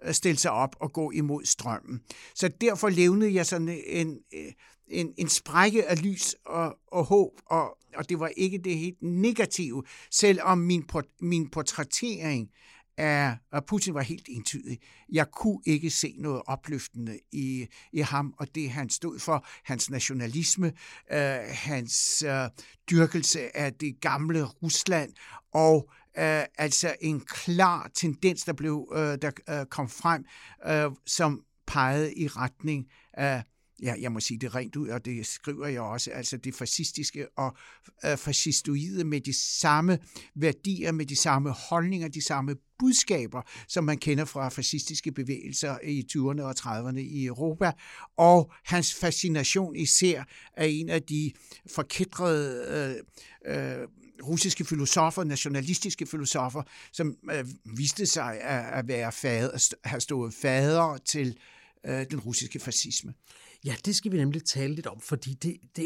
[0.06, 2.02] Øh, stille sig op og gå imod strømmen.
[2.36, 4.52] Så derfor levnede jeg sådan en, øh,
[4.88, 9.02] en, en sprække af lys og, og håb, og, og det var ikke det helt
[9.02, 10.90] negative, selvom min,
[11.22, 12.50] min portrættering
[12.98, 13.38] af,
[13.68, 14.80] Putin var helt entydig.
[15.12, 19.90] Jeg kunne ikke se noget opløftende i, i ham, og det han stod for, hans
[19.90, 20.74] nationalisme,
[21.12, 22.50] øh, hans øh,
[22.90, 25.14] dyrkelse af det gamle Rusland,
[25.54, 30.26] og øh, altså en klar tendens, der blev øh, der øh, kom frem,
[30.68, 33.44] øh, som pegede i retning af
[33.82, 37.28] ja, jeg må sige det rent ud, og det skriver jeg også, altså det fascistiske
[37.38, 37.58] og
[38.06, 40.00] øh, fascistoide med de samme
[40.36, 46.04] værdier, med de samme holdninger, de samme budskaber, som man kender fra fascistiske bevægelser i
[46.12, 47.72] 20'erne og 30'erne i Europa,
[48.18, 51.32] og hans fascination især af en af de
[51.76, 53.04] forkædrede
[53.46, 53.88] øh, øh,
[54.24, 57.46] russiske filosofer, nationalistiske filosofer, som øh,
[57.78, 61.38] viste sig at, at være fader, at have stået fader til
[61.86, 63.14] øh, den russiske fascisme.
[63.66, 65.86] Ja, det skal vi nemlig tale lidt om, fordi det, det,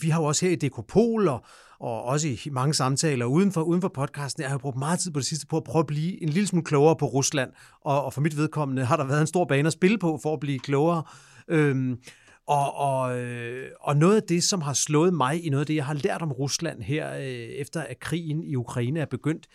[0.00, 1.44] vi har jo også her i Dekopol, og,
[1.80, 5.10] og også i mange samtaler uden for, uden for podcasten, jeg har brugt meget tid
[5.10, 7.50] på det sidste på at prøve at blive en lille smule klogere på Rusland,
[7.80, 10.32] og, og for mit vedkommende har der været en stor bane at spille på for
[10.32, 11.02] at blive klogere.
[11.48, 11.98] Øhm,
[12.46, 15.74] og, og, øh, og noget af det, som har slået mig i noget af det,
[15.74, 19.46] jeg har lært om Rusland her, øh, efter at krigen i Ukraine er begyndt,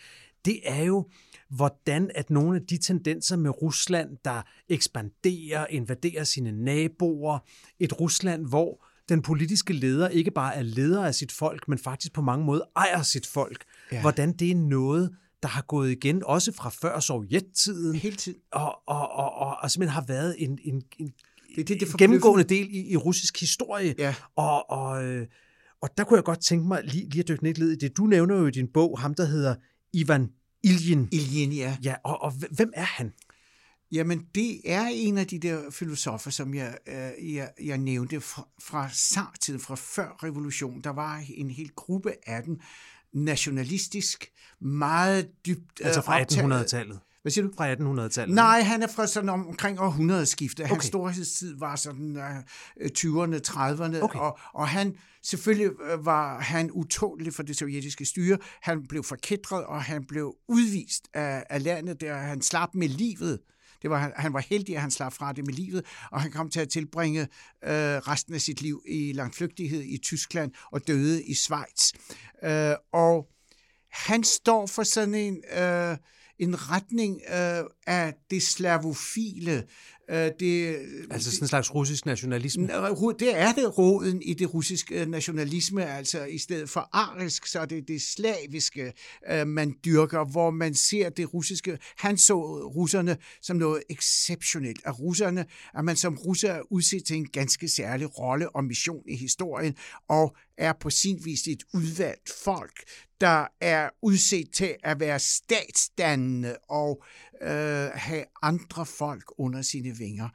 [0.44, 1.08] det er jo,
[1.48, 7.38] hvordan at nogle af de tendenser med Rusland, der ekspanderer, invaderer sine naboer,
[7.80, 12.12] et Rusland, hvor den politiske leder ikke bare er leder af sit folk, men faktisk
[12.12, 13.64] på mange måder ejer sit folk.
[13.92, 14.00] Ja.
[14.00, 15.10] Hvordan det er noget,
[15.42, 17.96] der har gået igen, også fra før sovjettiden.
[17.96, 18.38] Hele tiden.
[18.52, 21.12] Og, og, og, og, og simpelthen har været en, en, en
[21.56, 23.94] det, det, det gennemgående del i, i russisk historie.
[23.98, 24.14] Ja.
[24.36, 25.26] Og, og, øh,
[25.82, 27.96] og der kunne jeg godt tænke mig lige, lige at dykke ned i det.
[27.96, 29.54] Du nævner jo i din bog ham, der hedder
[29.92, 30.28] Ivan
[30.62, 31.08] Ilyin.
[31.12, 31.76] Ilyin, ja.
[31.84, 33.12] Ja, og, og hvem er han?
[33.92, 38.48] Jamen, det er en af de der filosofer, som jeg, øh, jeg, jeg nævnte fra,
[38.62, 40.84] fra sartiden, fra før revolutionen.
[40.84, 42.60] Der var en hel gruppe af dem,
[43.12, 44.26] nationalistisk,
[44.60, 47.00] meget dybt Altså fra 1800-tallet?
[47.22, 47.52] Hvad siger du?
[47.56, 48.34] Fra 1800-tallet?
[48.34, 50.66] Nej, han er fra sådan omkring århundredeskiftet.
[50.66, 50.86] Hans okay.
[50.86, 54.18] storhedstid var sådan uh, 20'erne, 30'erne, okay.
[54.18, 58.38] og, og han selvfølgelig øh, var han utålig for det sovjetiske styre.
[58.62, 63.40] Han blev forkædret, og han blev udvist af, af landet, der han slap med livet.
[63.82, 66.50] Det var, han var heldig, at han slap fra det med livet, og han kom
[66.50, 67.28] til at tilbringe øh,
[67.70, 71.92] resten af sit liv i langflygtighed i Tyskland og døde i Schweiz.
[72.44, 73.28] Øh, og
[73.90, 75.36] han står for sådan en...
[75.58, 75.96] Øh,
[76.42, 79.66] en retning øh, af det slavofile.
[80.10, 80.76] Øh, det,
[81.10, 82.66] altså sådan en slags russisk nationalisme?
[83.18, 87.64] Det er det råden i det russiske nationalisme, altså i stedet for arisk, så er
[87.64, 88.92] det det slaviske,
[89.30, 91.78] øh, man dyrker, hvor man ser det russiske.
[91.96, 92.34] Han så
[92.68, 94.80] russerne som noget exceptionelt.
[94.84, 99.02] At russerne, at man som russer er udset til en ganske særlig rolle og mission
[99.08, 99.76] i historien,
[100.08, 102.82] og er på sin vis et udvalgt folk,
[103.20, 107.04] der er udset til at være statsdannende og
[107.42, 110.28] øh, have andre folk under sine vinger.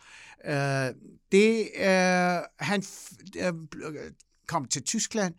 [0.46, 0.96] Øh,
[1.32, 2.84] det øh, han
[3.38, 3.54] øh,
[4.48, 5.34] kom til Tyskland,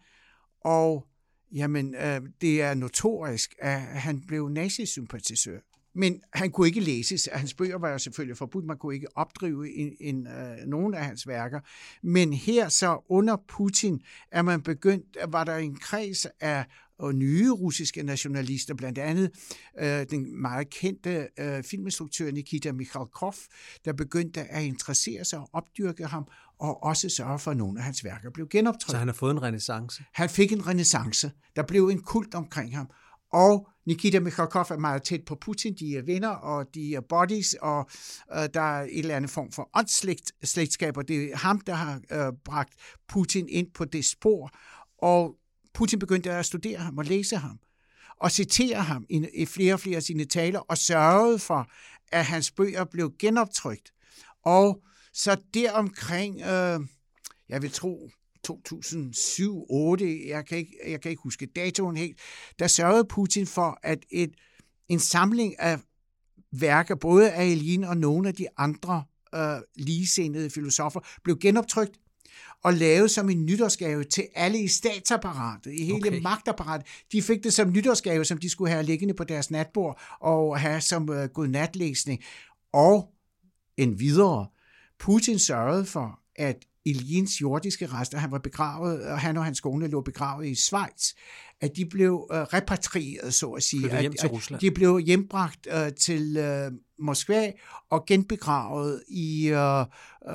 [0.61, 1.07] og
[1.53, 5.59] jamen, øh, det er notorisk, at han blev nazisympatisør.
[5.95, 7.29] Men han kunne ikke læses.
[7.33, 8.65] Hans bøger var jo selvfølgelig forbudt.
[8.65, 11.61] Man kunne ikke opdrive en, en, øh, nogen af hans værker.
[12.03, 14.01] Men her så under Putin
[14.31, 16.65] er man begyndt, var der en kreds af
[16.99, 19.31] og nye russiske nationalister, blandt andet
[19.79, 23.35] øh, den meget kendte øh, filminstruktør Nikita Mikhalkov,
[23.85, 26.25] der begyndte at interessere sig og opdyrke ham,
[26.59, 28.91] og også sørge for, at nogle af hans værker blev genoptrykt.
[28.91, 30.05] Så han har fået en renaissance?
[30.13, 31.33] Han fik en renaissance.
[31.57, 32.91] Der blev en kult omkring ham.
[33.33, 35.75] Og Nikita Mikhalkov er meget tæt på Putin.
[35.75, 37.91] De er venner, og de er buddies, og
[38.37, 42.01] øh, der er et eller andet form for åndsslægtskab, og det er ham, der har
[42.13, 42.75] øh, bragt
[43.09, 44.51] Putin ind på det spor.
[44.99, 45.37] Og
[45.75, 47.59] Putin begyndte at studere ham og læse ham,
[48.17, 51.71] og citere ham i, i flere og flere af sine taler, og sørgede for,
[52.13, 53.93] at hans bøger blev genoptrykt.
[54.45, 56.81] Og så deromkring, øh,
[57.49, 58.11] jeg vil tro,
[58.49, 62.19] 2007-2008, jeg kan, ikke, jeg kan ikke huske datoen helt,
[62.59, 64.31] der sørgede Putin for, at et,
[64.89, 65.79] en samling af
[66.53, 69.05] værker, både af Elin og nogle af de andre
[69.35, 71.99] øh, ligesindede filosofer, blev genoptrykt
[72.65, 76.21] og lavet som en nytårsgave til alle i statsapparatet, i hele okay.
[76.21, 76.87] magtapparatet.
[77.13, 80.81] De fik det som nytårsgave, som de skulle have liggende på deres natbord og have
[80.81, 82.23] som uh, godnatlæsning.
[82.73, 83.13] Og
[83.77, 84.47] en videre.
[84.99, 89.89] Putin sørgede for, at Iljins jordiske rester, han var begravet, og han og hans kone
[89.89, 91.13] lå begravet i Schweiz,
[91.61, 94.01] at de blev uh, repatrieret, så at sige.
[94.01, 94.57] hjem til Rusland.
[94.57, 97.53] At de blev hjembragt uh, til uh, Moskva
[97.91, 99.87] og genbegravet i, øh, øh,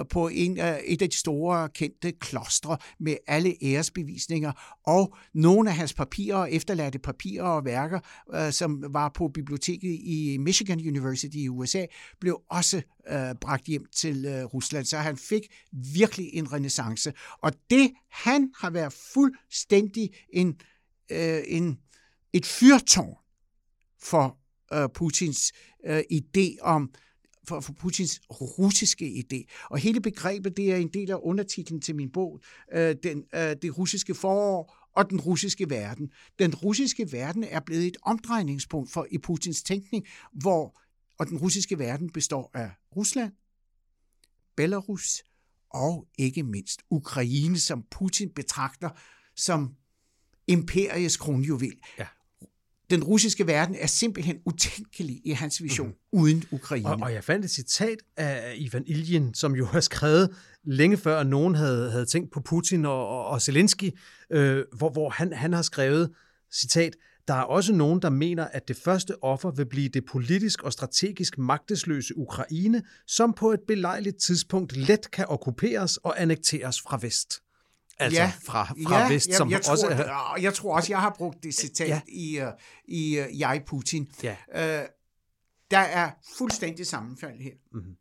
[0.09, 5.75] på en, af, et af de store kendte klostre med alle æresbevisninger, og nogle af
[5.75, 7.99] hans papirer, efterladte papirer og værker,
[8.33, 11.85] øh, som var på biblioteket i Michigan University i USA,
[12.19, 14.85] blev også øh, bragt hjem til øh, Rusland.
[14.85, 15.41] Så han fik
[15.71, 17.13] virkelig en renaissance.
[17.41, 20.55] Og det, han har været fuldstændig en
[21.11, 21.79] øh, en,
[22.33, 23.17] et fyrtårn
[24.03, 24.37] for
[24.73, 25.51] øh, Putins
[25.85, 26.93] øh, idé om
[27.47, 29.67] for, for Putins russiske idé.
[29.69, 32.41] Og hele begrebet, det er en del af undertitlen til min bog,
[32.73, 36.11] øh, den, øh, det russiske forår og den russiske verden.
[36.39, 40.79] Den russiske verden er blevet et omdrejningspunkt for i Putins tænkning, hvor
[41.19, 43.31] og den russiske verden består af Rusland,
[44.55, 45.23] Belarus
[45.69, 48.89] og ikke mindst Ukraine, som Putin betragter
[49.35, 49.75] som
[50.47, 51.79] imperiets kronjuvel.
[51.99, 52.07] Ja.
[52.93, 56.19] Den russiske verden er simpelthen utænkelig i hans vision mm-hmm.
[56.19, 56.89] uden Ukraine.
[56.89, 60.29] Og, og jeg fandt et citat af Ivan Ilyin, som jo har skrevet
[60.63, 63.91] længe før nogen havde, havde tænkt på Putin og, og, og Zelensky,
[64.29, 66.09] øh, hvor, hvor han, han har skrevet,
[66.53, 66.95] citat,
[67.27, 70.73] der er også nogen, der mener, at det første offer vil blive det politisk og
[70.73, 77.42] strategisk magtesløse Ukraine, som på et belejligt tidspunkt let kan okkuperes og annekteres fra vest.
[77.99, 79.87] Altså ja, fra, fra ja, vest, som jeg, jeg også...
[79.87, 82.01] Tror, jeg tror også, jeg har brugt det citat ja.
[82.07, 82.47] i, uh,
[82.85, 84.09] i uh, Jeg Putin.
[84.23, 84.35] Ja.
[84.55, 84.87] Uh,
[85.71, 87.53] der er fuldstændig sammenfald her.
[87.71, 87.95] Mm-hmm.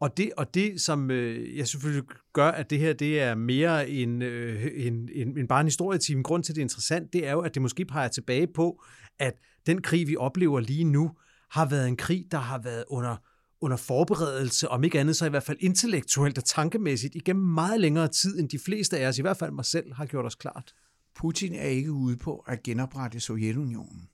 [0.00, 3.88] Og det, og det, som øh, jeg selvfølgelig gør, at det her det er mere
[3.88, 7.26] en, øh, en, en, en bare en historietime, grund til, at det er interessant, det
[7.26, 8.82] er jo, at det måske peger tilbage på,
[9.18, 9.34] at
[9.66, 11.10] den krig, vi oplever lige nu,
[11.50, 13.16] har været en krig, der har været under
[13.60, 18.08] under forberedelse, om ikke andet så i hvert fald intellektuelt og tankemæssigt, igennem meget længere
[18.08, 20.74] tid, end de fleste af os, i hvert fald mig selv, har gjort os klart.
[21.14, 24.08] Putin er ikke ude på at genoprette Sovjetunionen.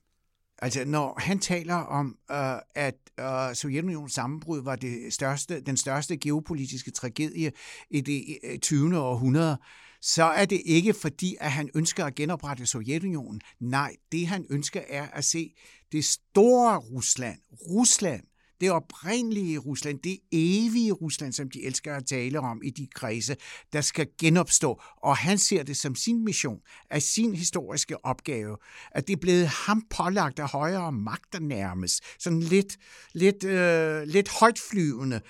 [0.57, 6.17] Altså, når han taler om, øh, at øh, Sovjetunionens sammenbrud var det største, den største
[6.17, 7.51] geopolitiske tragedie
[7.89, 8.99] i det øh, 20.
[8.99, 9.57] århundrede,
[10.01, 13.41] så er det ikke fordi, at han ønsker at genoprette Sovjetunionen.
[13.59, 15.53] Nej, det han ønsker er at se
[15.91, 18.23] det store Rusland, Rusland,
[18.63, 23.35] det oprindelige Rusland, det evige Rusland, som de elsker at tale om i de kredse,
[23.73, 24.81] der skal genopstå.
[24.97, 26.59] Og han ser det som sin mission,
[26.89, 28.57] af sin historiske opgave,
[28.91, 32.77] at det er blevet ham pålagt af højere magter nærmest, sådan lidt,
[33.13, 35.21] lidt, øh, lidt højtflyvende,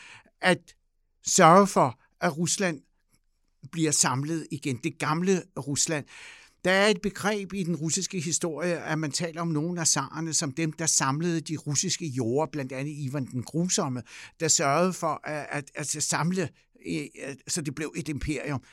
[0.41, 0.75] at
[1.27, 2.81] sørge for, at Rusland
[3.71, 4.79] bliver samlet igen.
[4.83, 6.05] Det gamle Rusland.
[6.63, 10.33] Der er et begreb i den russiske historie, at man taler om nogle af zarerne
[10.33, 14.03] som dem, der samlede de russiske jorder, blandt andet Ivan den Grusomme,
[14.39, 16.49] der sørgede for at, at, at samle,
[17.47, 18.63] så det blev et imperium.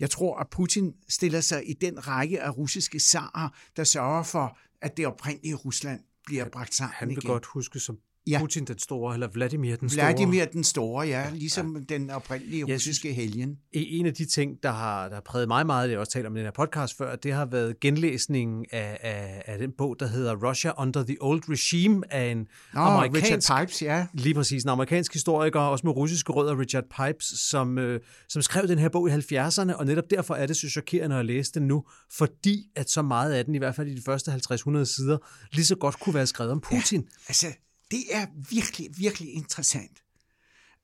[0.00, 4.58] Jeg tror, at Putin stiller sig i den række af russiske zarer, der sørger for,
[4.82, 7.28] at det oprindelige Rusland bliver bragt sammen Han vil igen.
[7.30, 7.98] godt huske som
[8.30, 8.38] ja.
[8.38, 10.04] Putin den store, eller Vladimir den store.
[10.04, 11.94] Vladimir den store, ja, ligesom ja.
[11.94, 13.56] den oprindelige jeg russiske synes, helgen.
[13.72, 16.26] En af de ting, der har, der har præget mig meget, det har også talt
[16.26, 19.96] om i den her podcast før, det har været genlæsningen af, af, af den bog,
[20.00, 24.06] der hedder Russia Under the Old Regime, af en Nå, amerikansk, Richard Pipes, ja.
[24.12, 28.68] Lige præcis, en amerikansk historiker, også med russiske rødder, Richard Pipes, som, øh, som skrev
[28.68, 31.66] den her bog i 70'erne, og netop derfor er det så chokerende at læse den
[31.66, 35.18] nu, fordi at så meget af den, i hvert fald i de første 50-100 sider,
[35.52, 37.00] lige så godt kunne være skrevet om Putin.
[37.00, 37.46] Ja, altså,
[37.90, 40.02] det er virkelig, virkelig interessant.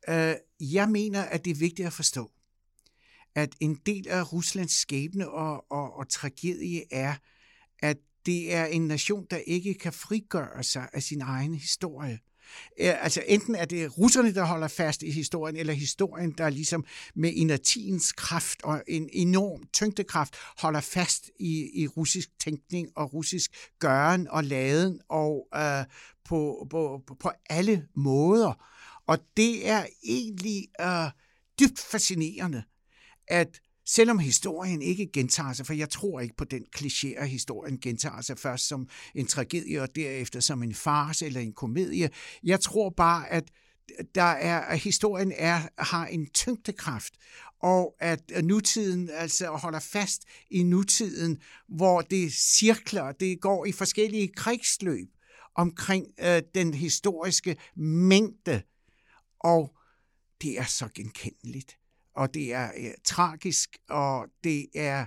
[0.09, 2.31] Øh, jeg mener, at det er vigtigt at forstå,
[3.35, 7.15] at en del af Ruslands skæbne og, og, og tragedie er,
[7.79, 7.97] at
[8.27, 12.19] det er en nation, der ikke kan frigøre sig af sin egen historie.
[12.81, 16.85] Øh, altså enten er det russerne, der holder fast i historien, eller historien, der ligesom
[17.15, 23.51] med inertiens kraft og en enorm tyngdekraft holder fast i, i russisk tænkning og russisk
[23.79, 25.85] gøren og laden og øh,
[26.25, 28.53] på, på, på alle måder.
[29.07, 31.11] Og det er egentlig øh,
[31.61, 32.63] dybt fascinerende,
[33.29, 37.79] at Selvom historien ikke gentager sig, for jeg tror ikke på den kliché, at historien
[37.81, 42.11] gentager sig først som en tragedie og derefter som en farce eller en komedie.
[42.43, 43.45] Jeg tror bare, at
[44.15, 47.15] der er, at historien er, har en tyngdekraft,
[47.63, 54.29] og at nutiden altså holder fast i nutiden, hvor det cirkler, det går i forskellige
[54.29, 55.09] krigsløb
[55.55, 58.63] omkring øh, den historiske mængde,
[59.41, 59.77] og
[60.43, 61.77] det er så genkendeligt,
[62.17, 65.07] og det er øh, tragisk, og det er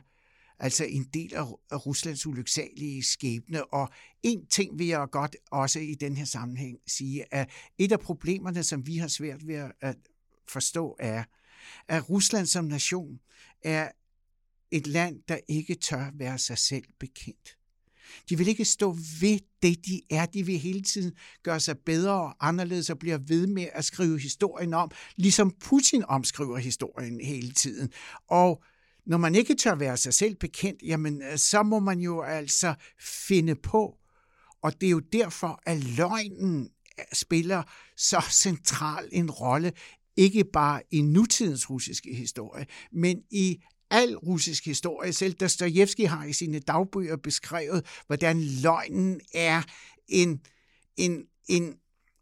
[0.60, 3.66] altså en del af, af Ruslands ulyksalige skæbne.
[3.66, 3.90] Og
[4.24, 8.64] en ting vil jeg godt også i den her sammenhæng sige, at et af problemerne,
[8.64, 9.96] som vi har svært ved at
[10.48, 11.24] forstå, er,
[11.88, 13.20] at Rusland som nation
[13.64, 13.92] er
[14.72, 17.59] et land, der ikke tør være sig selv bekendt.
[18.30, 20.26] De vil ikke stå ved det, de er.
[20.26, 24.20] De vil hele tiden gøre sig bedre og anderledes og bliver ved med at skrive
[24.20, 27.92] historien om, ligesom Putin omskriver historien hele tiden.
[28.28, 28.64] Og
[29.06, 32.74] når man ikke tør være sig selv bekendt, jamen øh, så må man jo altså
[33.00, 33.96] finde på.
[34.62, 37.64] Og det er jo derfor, at løgnen øh, spiller
[37.98, 39.74] så central en rolle,
[40.18, 45.14] ikke bare i nutidens russiske historie, men i al russisk historie.
[45.14, 49.62] Selv Dostojevski har i sine dagbøger beskrevet, hvordan løgnen er
[50.08, 50.42] en,
[50.98, 51.74] en, en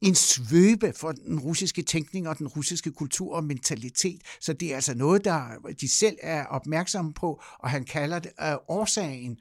[0.02, 4.22] en svøbe for den russiske tænkning og den russiske kultur og mentalitet.
[4.42, 8.32] Så det er altså noget, der de selv er opmærksomme på, og han kalder det
[8.42, 9.38] uh, årsagen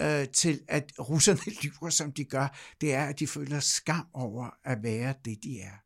[0.00, 2.56] uh, til, at russerne lyver, som de gør.
[2.80, 5.81] Det er, at de føler skam over at være det, de er.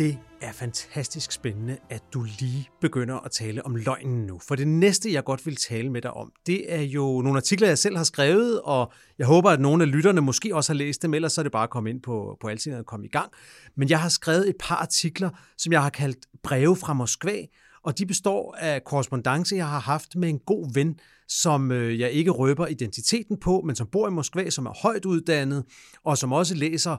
[0.00, 4.40] Det er fantastisk spændende, at du lige begynder at tale om løgnen nu.
[4.48, 7.68] For det næste, jeg godt vil tale med dig om, det er jo nogle artikler,
[7.68, 11.02] jeg selv har skrevet, og jeg håber, at nogle af lytterne måske også har læst
[11.02, 13.08] dem, ellers så er det bare at komme ind på, på Alting og komme i
[13.08, 13.32] gang.
[13.76, 17.46] Men jeg har skrevet et par artikler, som jeg har kaldt breve fra Moskva,
[17.82, 20.98] og de består af korrespondence, jeg har haft med en god ven,
[21.28, 25.04] som øh, jeg ikke røber identiteten på, men som bor i Moskva, som er højt
[25.04, 25.64] uddannet,
[26.04, 26.96] og som også læser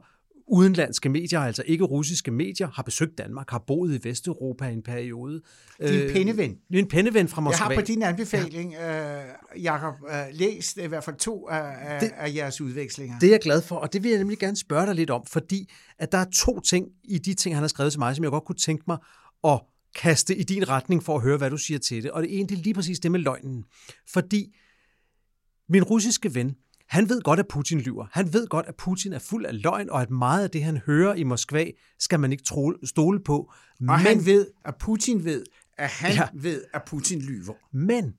[0.52, 4.84] udenlandske medier, altså ikke russiske medier, har besøgt Danmark, har boet i Vesteuropa i en
[4.84, 5.42] periode.
[5.80, 6.58] Øh, penneven.
[6.74, 7.66] En penneven fra Moskva.
[7.66, 9.20] Jeg har på din anbefaling, ja.
[9.20, 13.20] øh, Jacob, øh, læst i hvert fald to af, det, af jeres udvekslinger.
[13.20, 15.26] Det er jeg glad for, og det vil jeg nemlig gerne spørge dig lidt om,
[15.26, 18.24] fordi at der er to ting i de ting, han har skrevet til mig, som
[18.24, 18.98] jeg godt kunne tænke mig
[19.44, 19.62] at
[19.96, 22.12] kaste i din retning for at høre, hvad du siger til det.
[22.12, 23.64] Og det ene, det er lige præcis det med løgnen.
[24.10, 24.56] Fordi
[25.70, 26.56] min russiske ven,
[26.92, 28.06] han ved godt, at Putin lyver.
[28.12, 30.78] Han ved godt, at Putin er fuld af løgn, og at meget af det, han
[30.78, 31.66] hører i Moskva,
[32.00, 32.44] skal man ikke
[32.84, 33.38] stole på.
[33.38, 35.44] Og men, han ved, at Putin ved,
[35.78, 37.54] at han ja, ved, at Putin lyver.
[37.74, 38.14] Men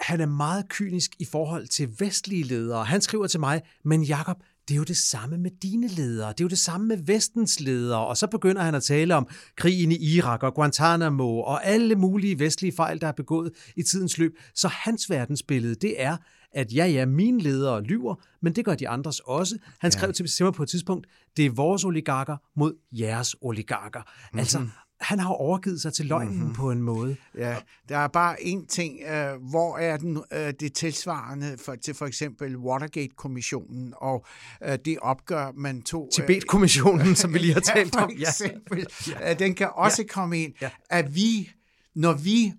[0.00, 2.84] han er meget kynisk i forhold til vestlige ledere.
[2.84, 4.36] Han skriver til mig, men Jakob,
[4.68, 7.60] det er jo det samme med dine ledere, det er jo det samme med vestens
[7.60, 11.94] ledere, og så begynder han at tale om krigen i Irak og Guantanamo og alle
[11.94, 14.32] mulige vestlige fejl, der er begået i tidens løb.
[14.54, 16.16] Så hans verdensbillede, det er,
[16.54, 19.58] at ja, ja, mine ledere lyver, men det gør de andres også.
[19.78, 20.12] Han skrev ja.
[20.12, 24.00] til mig på et tidspunkt, det er vores oligarker mod jeres oligarker.
[24.00, 24.38] Mm-hmm.
[24.38, 24.66] Altså,
[25.00, 26.54] han har overgivet sig til løgnen mm-hmm.
[26.54, 27.16] på en måde.
[27.38, 27.56] Ja,
[27.88, 28.98] der er bare en ting.
[29.02, 30.24] Uh, hvor er den, uh,
[30.60, 34.26] det tilsvarende for, til for eksempel Watergate-kommissionen og
[34.66, 36.08] uh, det opgør, man tog...
[36.14, 38.10] Tibet-kommissionen, som vi lige har talt om.
[38.10, 38.86] Ja, eksempel.
[39.08, 39.32] Ja.
[39.32, 40.12] Uh, den kan også ja.
[40.12, 40.70] komme ind, ja.
[40.90, 41.50] at vi,
[41.94, 42.52] når vi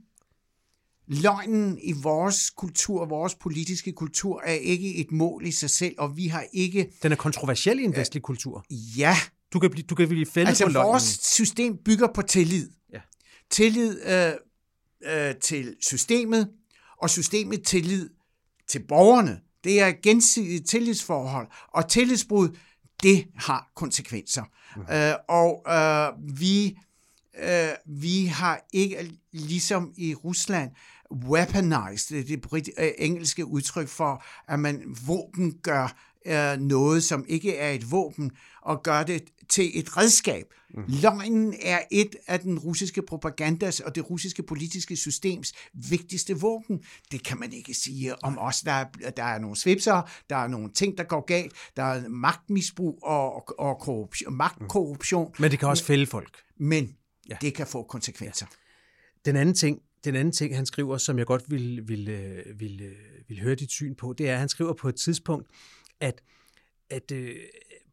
[1.07, 6.17] Løgnen i vores kultur, vores politiske kultur, er ikke et mål i sig selv, og
[6.17, 6.91] vi har ikke...
[7.03, 8.65] Den er kontroversiel i en vestlig kultur.
[8.97, 9.17] Ja.
[9.53, 10.87] Du kan blive, du kan blive fældet altså, på løgnen.
[10.87, 12.69] vores system bygger på tillid.
[12.93, 12.99] Ja.
[13.49, 14.33] Tillid øh,
[15.05, 16.49] øh, til systemet,
[17.01, 18.09] og systemet tillid
[18.67, 19.39] til borgerne.
[19.63, 22.49] Det er et gensidigt tillidsforhold, og tillidsbrud,
[23.03, 24.43] det har konsekvenser.
[24.75, 24.81] Mm.
[24.81, 26.77] Øh, og øh, vi,
[27.43, 30.71] øh, vi har ikke, ligesom i Rusland,
[31.11, 37.25] weaponized, det, det brit, øh, engelske udtryk for, at man våben gør øh, noget, som
[37.27, 38.31] ikke er et våben,
[38.61, 40.45] og gør det til et redskab.
[40.73, 40.83] Mm.
[40.87, 46.79] Løgnen er et af den russiske propagandas og det russiske politiske systems vigtigste våben.
[47.11, 48.61] Det kan man ikke sige om os.
[48.61, 48.85] Der er,
[49.17, 53.59] der er nogle svipser, der er nogle ting, der går galt, der er magtmisbrug og,
[53.59, 55.33] og korruption, magtkorruption.
[55.39, 56.37] Men det kan også fælde folk.
[56.59, 56.95] Men
[57.29, 57.37] ja.
[57.41, 58.45] det kan få konsekvenser.
[59.25, 62.81] Den anden ting, den anden ting, han skriver, som jeg godt vil, vil, øh, vil,
[62.81, 62.95] øh,
[63.27, 65.47] vil, høre dit syn på, det er, at han skriver på et tidspunkt,
[66.01, 66.21] at,
[66.89, 67.35] at øh,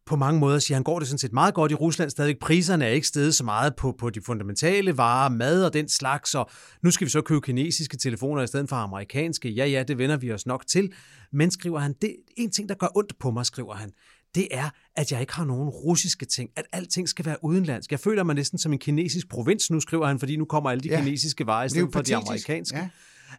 [0.05, 2.39] på mange måder siger han, går det sådan set meget godt i Rusland stadigvæk.
[2.39, 6.35] Priserne er ikke steget så meget på, på de fundamentale varer, mad og den slags,
[6.35, 6.49] og
[6.81, 9.49] nu skal vi så købe kinesiske telefoner i stedet for amerikanske.
[9.49, 10.93] Ja, ja, det vender vi os nok til.
[11.31, 13.91] Men skriver han, det en ting, der gør ondt på mig, skriver han,
[14.35, 17.91] det er, at jeg ikke har nogen russiske ting, at alting skal være udenlandsk.
[17.91, 20.81] Jeg føler mig næsten som en kinesisk provins, nu skriver han, fordi nu kommer alle
[20.81, 22.77] de ja, kinesiske varer i stedet for de amerikanske.
[22.77, 22.89] Ja.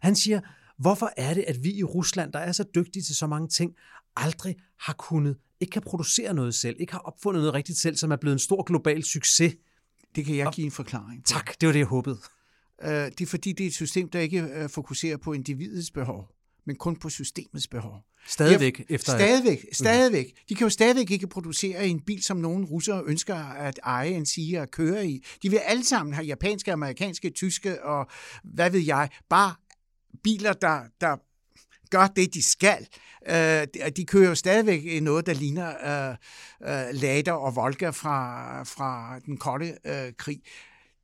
[0.01, 0.39] Han siger,
[0.77, 3.73] Hvorfor er det, at vi i Rusland, der er så dygtige til så mange ting,
[4.15, 8.11] aldrig har kunnet, ikke kan producere noget selv, ikke har opfundet noget rigtigt selv, som
[8.11, 9.55] er blevet en stor global succes?
[10.15, 11.27] Det kan jeg give en forklaring på.
[11.27, 12.17] Tak, det var det, jeg håbede.
[12.83, 16.34] Uh, det er fordi, det er et system, der ikke uh, fokuserer på individets behov,
[16.65, 18.01] men kun på systemets behov.
[18.27, 18.77] Stadigvæk?
[18.77, 19.11] Derfor, efter...
[19.11, 20.25] Stadigvæk, stadigvæk.
[20.49, 24.25] De kan jo stadigvæk ikke producere en bil, som nogle russere ønsker at eje en
[24.25, 25.25] sige at køre i.
[25.43, 28.07] De vil alle sammen have japanske, amerikanske, tyske og
[28.43, 29.53] hvad ved jeg, bare
[30.23, 31.17] biler, der, der
[31.89, 32.87] gør det, de skal.
[33.29, 39.19] Uh, de kører jo stadigvæk i noget, der ligner uh, Lada og Volga fra, fra
[39.25, 40.39] den kolde uh, krig.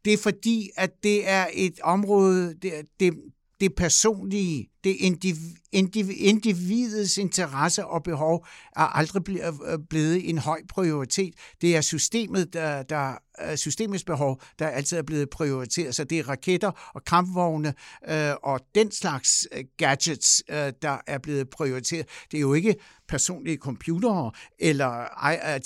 [0.05, 3.13] Det er fordi, at det er et område, det, det,
[3.61, 5.35] det personlige, det indiv,
[5.71, 11.33] indiv, individets interesse og behov er aldrig øh, øh, blevet en høj prioritet.
[11.61, 13.13] Det er systemet, der, der
[13.49, 15.95] øh, systemets behov, der altid er blevet prioriteret.
[15.95, 17.73] Så det er raketter og kampvogne
[18.09, 19.47] øh, og den slags
[19.77, 22.05] gadgets, øh, der er blevet prioriteret.
[22.31, 22.75] Det er jo ikke
[23.07, 24.89] personlige computere eller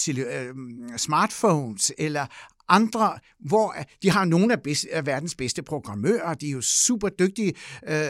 [0.09, 0.55] øh,
[0.97, 2.25] smartphones eller
[2.69, 6.61] andre, hvor øh, de har nogle af, bedste, af verdens bedste programmører, de er jo
[6.61, 7.53] super dygtige,
[7.87, 8.09] øh,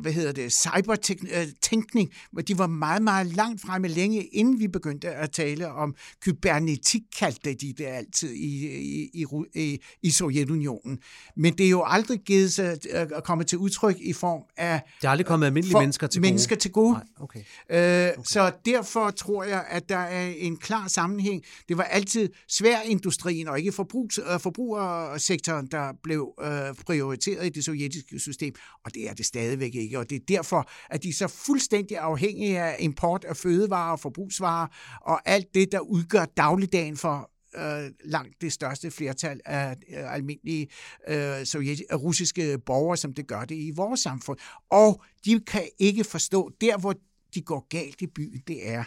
[0.00, 5.10] hvad hedder det, cybertænkning, hvor de var meget, meget langt fremme længe, inden vi begyndte
[5.10, 5.94] at tale om
[6.24, 8.68] kybernetik, kaldte de det altid i,
[9.14, 10.98] i, i, i Sovjetunionen.
[11.36, 14.80] Men det er jo aldrig givet sig at komme til udtryk i form af...
[15.00, 16.30] Det er aldrig kommet almindelige mennesker til gode?
[16.30, 16.92] Mennesker til gode.
[16.92, 17.40] Nej, okay.
[17.70, 18.22] Øh, okay.
[18.24, 21.42] Så derfor tror jeg, at der er en klar sammenhæng.
[21.68, 26.50] Det var altid sværindustrien og ikke forbrugs, øh, forbrugersektoren, der blev øh,
[26.86, 28.54] prioriteret i det sovjetiske system,
[28.84, 29.98] og det er det stadigvæk ikke.
[29.98, 34.00] Og det er derfor, at de er så fuldstændig afhængige af import af fødevarer og
[34.00, 34.66] forbrugsvarer
[35.00, 40.68] og alt det, der udgør dagligdagen for øh, langt det største flertal af øh, almindelige
[41.08, 44.38] øh, sovjet, russiske borgere, som det gør det i vores samfund.
[44.70, 46.94] Og de kan ikke forstå, der hvor
[47.34, 48.84] de går galt i byen, det er,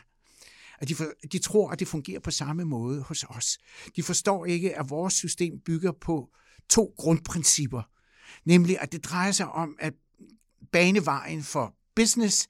[0.79, 3.57] at de, for, de tror, at det fungerer på samme måde hos os.
[3.95, 6.29] De forstår ikke, at vores system bygger på
[6.69, 7.81] to grundprincipper.
[8.45, 9.93] Nemlig, at det drejer sig om at
[10.71, 12.47] bane vejen for business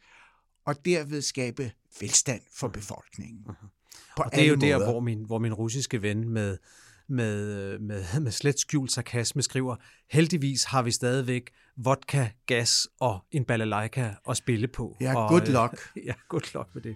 [0.66, 2.74] og derved skabe velstand for mhm.
[2.74, 3.46] befolkningen.
[3.50, 3.68] Uh-huh.
[4.18, 4.78] På og det er jo måder.
[4.78, 6.58] der, hvor min, hvor min russiske ven med,
[7.10, 9.76] med, med, med slet skjult sarkasme skriver,
[10.10, 14.98] heldigvis har vi stadigvæk vodka, gas og en balalaika at spille på.
[15.02, 15.82] Ja, og, good luck.
[16.08, 16.96] Ja, good luck med det.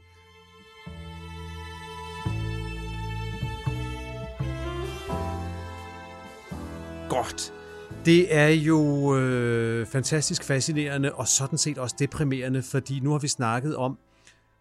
[7.09, 7.64] Godt.
[8.05, 13.27] Det er jo øh, fantastisk fascinerende og sådan set også deprimerende, fordi nu har vi
[13.27, 13.97] snakket om,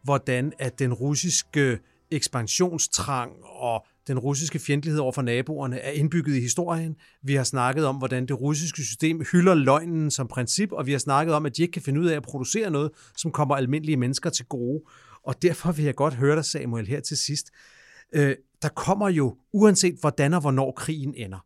[0.03, 1.79] hvordan at den russiske
[2.11, 6.97] ekspansionstrang og den russiske fjendtlighed over for naboerne er indbygget i historien.
[7.23, 10.99] Vi har snakket om, hvordan det russiske system hylder løgnen som princip, og vi har
[10.99, 13.97] snakket om, at de ikke kan finde ud af at producere noget, som kommer almindelige
[13.97, 14.83] mennesker til gode.
[15.23, 17.51] Og derfor vil jeg godt høre dig, Samuel, her til sidst.
[18.13, 21.45] Øh, der kommer jo, uanset hvordan og hvornår krigen ender,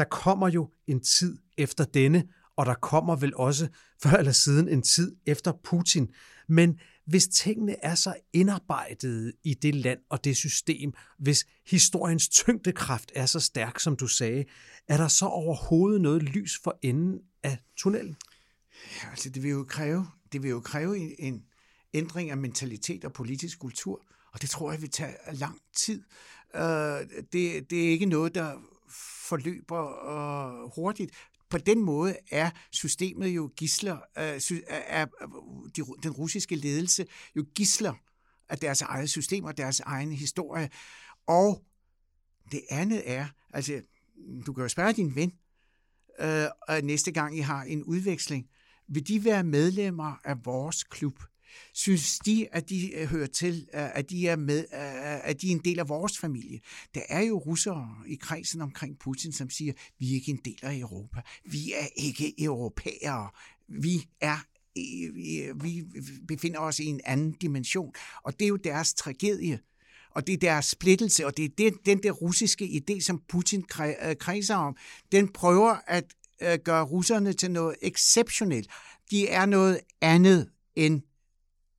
[0.00, 3.68] der kommer jo en tid efter denne, og der kommer vel også
[4.02, 6.08] før eller siden en tid efter Putin.
[6.48, 13.12] Men hvis tingene er så indarbejdet i det land og det system, hvis historiens tyngdekraft
[13.14, 14.44] er så stærk, som du sagde,
[14.88, 18.16] er der så overhovedet noget lys for enden af tunnelen?
[19.02, 21.42] Ja, altså det vil jo kræve, det vil jo kræve en, en
[21.94, 26.02] ændring af mentalitet og politisk kultur, og det tror jeg vil tage lang tid.
[26.54, 26.60] Uh,
[27.32, 28.56] det, det er ikke noget, der
[29.30, 31.10] forløber øh, hurtigt.
[31.48, 35.06] På den måde er systemet jo gisler, øh, er
[35.76, 37.94] de, den russiske ledelse jo gisler
[38.48, 40.70] af deres eget system og deres egen historie.
[41.26, 41.64] Og
[42.52, 43.82] det andet er, altså,
[44.46, 45.32] du kan jo spørge din ven,
[46.20, 48.46] øh, næste gang I har en udveksling,
[48.88, 51.22] vil de være medlemmer af vores klub?
[51.74, 55.46] Synes de, at de øh, hører til, øh, at de er med, øh, at de
[55.48, 56.60] er en del af vores familie?
[56.94, 60.58] Der er jo russere i kredsen omkring Putin, som siger, vi er ikke en del
[60.62, 61.20] af Europa.
[61.44, 63.30] Vi er ikke europæere.
[63.68, 64.36] Vi er
[65.54, 65.84] vi
[66.28, 67.92] befinder os i en anden dimension.
[68.22, 69.60] Og det er jo deres tragedie.
[70.14, 73.62] Og det er deres splittelse, og det er den, den der russiske idé, som Putin
[74.20, 74.76] kredser om.
[75.12, 76.04] Den prøver at
[76.64, 78.70] gøre russerne til noget exceptionelt.
[79.10, 81.02] De er noget andet end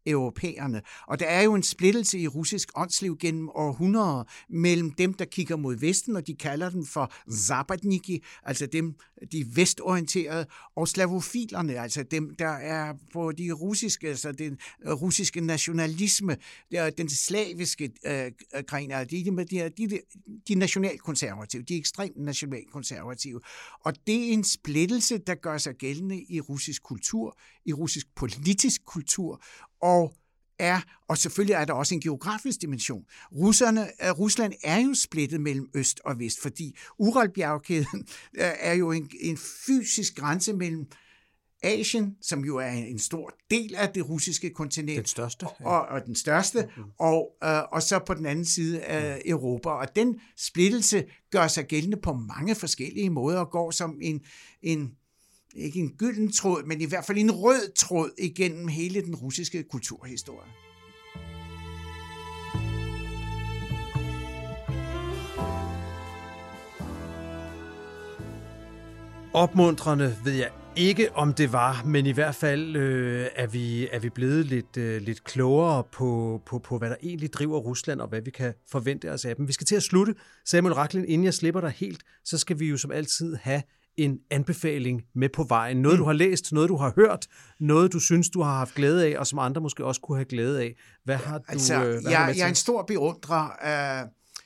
[0.05, 0.81] europæerne.
[1.07, 5.55] Og der er jo en splittelse i russisk åndsliv gennem århundreder mellem dem, der kigger
[5.55, 8.95] mod Vesten, og de kalder dem for Zapadniki, altså dem,
[9.31, 10.45] de vestorienterede,
[10.75, 16.37] og slavofilerne, altså dem, der er på de russiske, altså den russiske nationalisme,
[16.97, 18.31] den slaviske øh,
[18.67, 19.99] gren de, de, de, de,
[20.47, 23.41] de nationalkonservative, de ekstremt nationalkonservative.
[23.85, 28.85] Og det er en splittelse, der gør sig gældende i russisk kultur, i russisk politisk
[28.85, 29.43] kultur,
[29.81, 30.13] og
[30.59, 33.03] er, og selvfølgelig er der også en geografisk dimension.
[33.31, 38.91] Russerne, uh, Rusland er jo splittet mellem øst og vest, fordi Uralbjergkæden uh, er jo
[38.91, 40.85] en, en fysisk grænse mellem
[41.63, 44.97] Asien, som jo er en stor del af det russiske kontinent.
[44.97, 45.45] Den største.
[45.59, 45.65] Ja.
[45.65, 46.91] Og, og den største, mm-hmm.
[46.99, 49.31] og, uh, og så på den anden side af mm.
[49.31, 49.69] Europa.
[49.69, 54.21] Og den splittelse gør sig gældende på mange forskellige måder og går som en,
[54.61, 54.91] en
[55.55, 59.63] ikke en gylden tråd, men i hvert fald en rød tråd igennem hele den russiske
[59.63, 60.51] kulturhistorie.
[69.33, 73.99] Opmuntrende ved jeg ikke, om det var, men i hvert fald øh, er, vi, er
[73.99, 78.07] vi blevet lidt, øh, lidt klogere på, på, på, hvad der egentlig driver Rusland, og
[78.07, 79.47] hvad vi kan forvente os af dem.
[79.47, 80.15] Vi skal til at slutte.
[80.45, 83.61] Samuel Raklin, inden jeg slipper dig helt, så skal vi jo som altid have
[83.97, 85.77] en anbefaling med på vejen.
[85.77, 86.07] Noget, du mm.
[86.07, 87.27] har læst, noget, du har hørt,
[87.59, 90.26] noget, du synes, du har haft glæde af, og som andre måske også kunne have
[90.26, 90.76] glæde af.
[91.03, 94.05] Hvad har du altså, øh, hvad jeg, har jeg er en stor beundrer af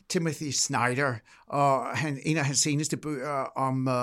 [0.10, 1.14] Timothy Snyder,
[1.48, 3.94] og han, en af hans seneste bøger om uh,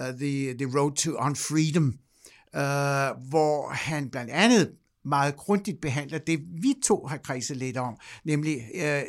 [0.00, 4.72] uh, the, the Road to Unfreedom, uh, hvor han blandt andet
[5.04, 9.02] meget grundigt behandler det, vi to har kredset lidt om, nemlig uh,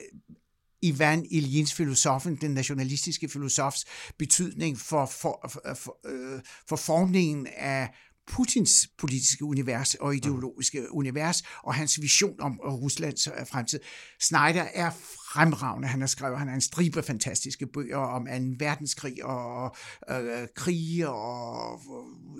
[0.81, 3.85] Ivan Iljins filosofen, den nationalistiske filosofs
[4.19, 7.89] betydning for, for, for, for, øh, for formningen af
[8.27, 13.79] Putins politiske univers og ideologiske univers, og hans vision om Ruslands øh, fremtid.
[14.19, 14.91] Snyder er
[15.33, 15.87] fremragende.
[15.87, 18.31] Han har skrevet, han har en stribe fantastiske bøger om 2.
[18.65, 19.75] verdenskrig og
[20.09, 21.81] øh, krige og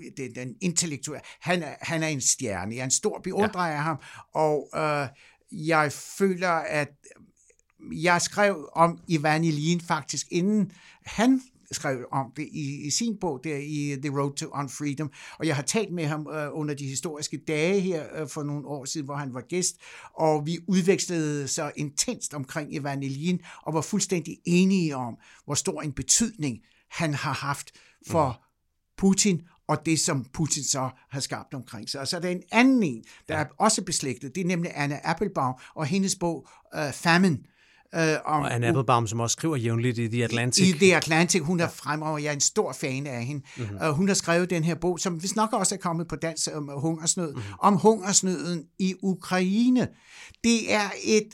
[0.05, 1.21] øh, den, den intellektuelle.
[1.41, 2.75] Han er, han er en stjerne.
[2.75, 3.71] Jeg er en stor beundrer ja.
[3.71, 3.97] af ham,
[4.33, 5.07] og øh,
[5.51, 6.89] jeg føler, at
[7.91, 10.71] jeg skrev om Ivan Ilyin faktisk, inden
[11.05, 11.41] han
[11.71, 15.55] skrev om det i, i sin bog der i The Road to Unfreedom, og jeg
[15.55, 19.05] har talt med ham øh, under de historiske dage her øh, for nogle år siden,
[19.05, 19.75] hvor han var gæst,
[20.13, 25.81] og vi udvekslede så intenst omkring Ivan Ilyin, og var fuldstændig enige om, hvor stor
[25.81, 26.59] en betydning
[26.91, 27.71] han har haft
[28.07, 28.45] for mm.
[28.97, 32.01] Putin og det, som Putin så har skabt omkring sig.
[32.01, 34.99] Og så er der en anden en, der er også beslægtet, det er nemlig Anna
[35.03, 36.47] Applebaum og hendes bog
[36.77, 37.37] uh, Famine,
[37.95, 40.67] Øh, om, og Anne Applebaum, som også skriver jævnligt i The Atlantic.
[40.67, 42.23] I, The Atlantic, hun er fremragende.
[42.23, 43.45] Jeg er en stor fan af hende.
[43.57, 43.75] Mm-hmm.
[43.75, 46.47] Uh, hun har skrevet den her bog, som hvis nok også er kommet på dansk
[46.53, 47.53] om hungersnød, mm-hmm.
[47.59, 49.87] om hungersnøden i Ukraine.
[50.43, 51.29] Det er et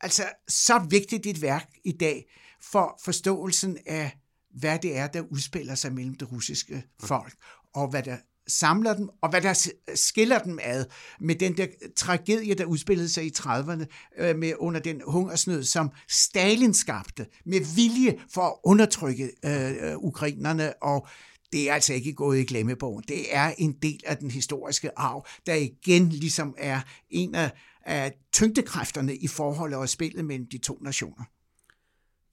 [0.00, 2.24] altså så vigtigt et værk i dag
[2.62, 4.18] for forståelsen af,
[4.60, 7.34] hvad det er, der udspiller sig mellem det russiske folk,
[7.74, 8.16] og hvad der
[8.48, 10.84] samler dem, og hvad der skiller dem ad
[11.20, 11.66] med den der
[11.96, 13.84] tragedie, der udspillede sig i 30'erne
[14.18, 19.96] øh, med under den hungersnød, som Stalin skabte med vilje for at undertrykke øh, øh,
[19.96, 21.06] ukrainerne, og
[21.52, 23.04] det er altså ikke gået i glemmebogen.
[23.08, 26.80] Det er en del af den historiske arv, der igen ligesom er
[27.10, 27.50] en af,
[27.86, 31.24] af tyngdekræfterne i forholdet og spillet mellem de to nationer.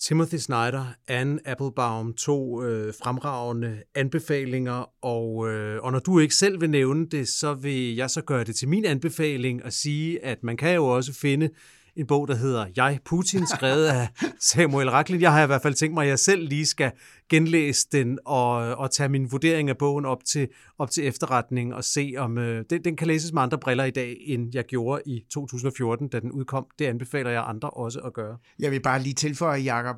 [0.02, 6.62] Timothy Snyder, Anne Applebaum, to øh, fremragende anbefalinger, og, øh, og når du ikke selv
[6.62, 10.44] vil nævne det, så vil jeg så gøre det til min anbefaling at sige, at
[10.44, 11.50] man kan jo også finde
[11.96, 14.08] en bog, der hedder Jeg, Putin, skrevet af
[14.52, 15.22] Samuel Raklin.
[15.22, 16.92] Jeg har i hvert fald tænkt mig, at jeg selv lige skal
[17.30, 20.48] genlæse den og, og tage min vurdering af bogen op til,
[20.80, 23.92] op til efterretning og se, om øh, den, den kan læses med andre briller i
[23.92, 26.66] dag, end jeg gjorde i 2014, da den udkom.
[26.80, 28.38] Det anbefaler jeg andre også at gøre.
[28.60, 29.96] Jeg vil bare lige tilføje, Jacob,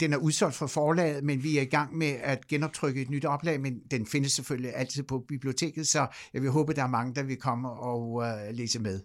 [0.00, 3.24] den er udsolgt fra forlaget, men vi er i gang med at genoptrykke et nyt
[3.24, 7.14] oplag, men den findes selvfølgelig altid på biblioteket, så jeg vil håbe, der er mange,
[7.14, 9.00] der vil komme og uh, læse med.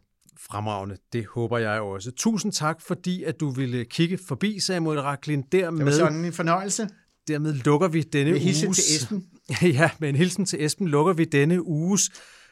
[0.47, 2.11] Fremragende, det håber jeg også.
[2.11, 5.41] Tusind tak, fordi at du ville kigge forbi, Samuel Raklin.
[5.51, 6.89] Dermed, det var sådan en fornøjelse.
[7.27, 8.59] Dermed lukker vi denne med uges...
[8.59, 9.25] til Esben.
[9.79, 12.09] ja, med en hilsen til Esben lukker vi denne uges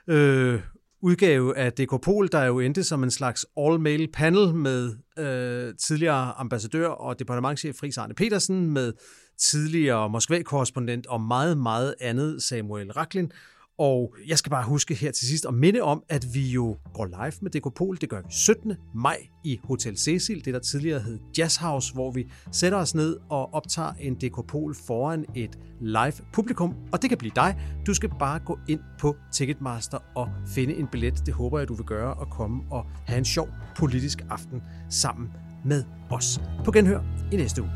[0.07, 0.61] øh,
[1.01, 6.33] udgave af DK Pol, der jo endte som en slags all-mail panel med øh, tidligere
[6.37, 8.93] ambassadør og departementchef Friis Arne Petersen, med
[9.39, 13.31] tidligere Moskva-korrespondent og meget, meget andet Samuel Raklin.
[13.79, 17.05] Og jeg skal bare huske her til sidst at minde om, at vi jo går
[17.05, 17.97] live med Dekopol.
[18.01, 18.73] Det gør vi 17.
[18.95, 23.17] maj i Hotel Cecil, det der tidligere hed Jazz House, hvor vi sætter os ned
[23.29, 26.75] og optager en Dekopol foran et live publikum.
[26.91, 27.57] Og det kan blive dig.
[27.87, 31.25] Du skal bare gå ind på Ticketmaster og finde en billet.
[31.25, 35.29] Det håber jeg, du vil gøre og komme og have en sjov politisk aften sammen
[35.65, 36.41] med os.
[36.65, 37.01] På genhør
[37.31, 37.71] i næste uge.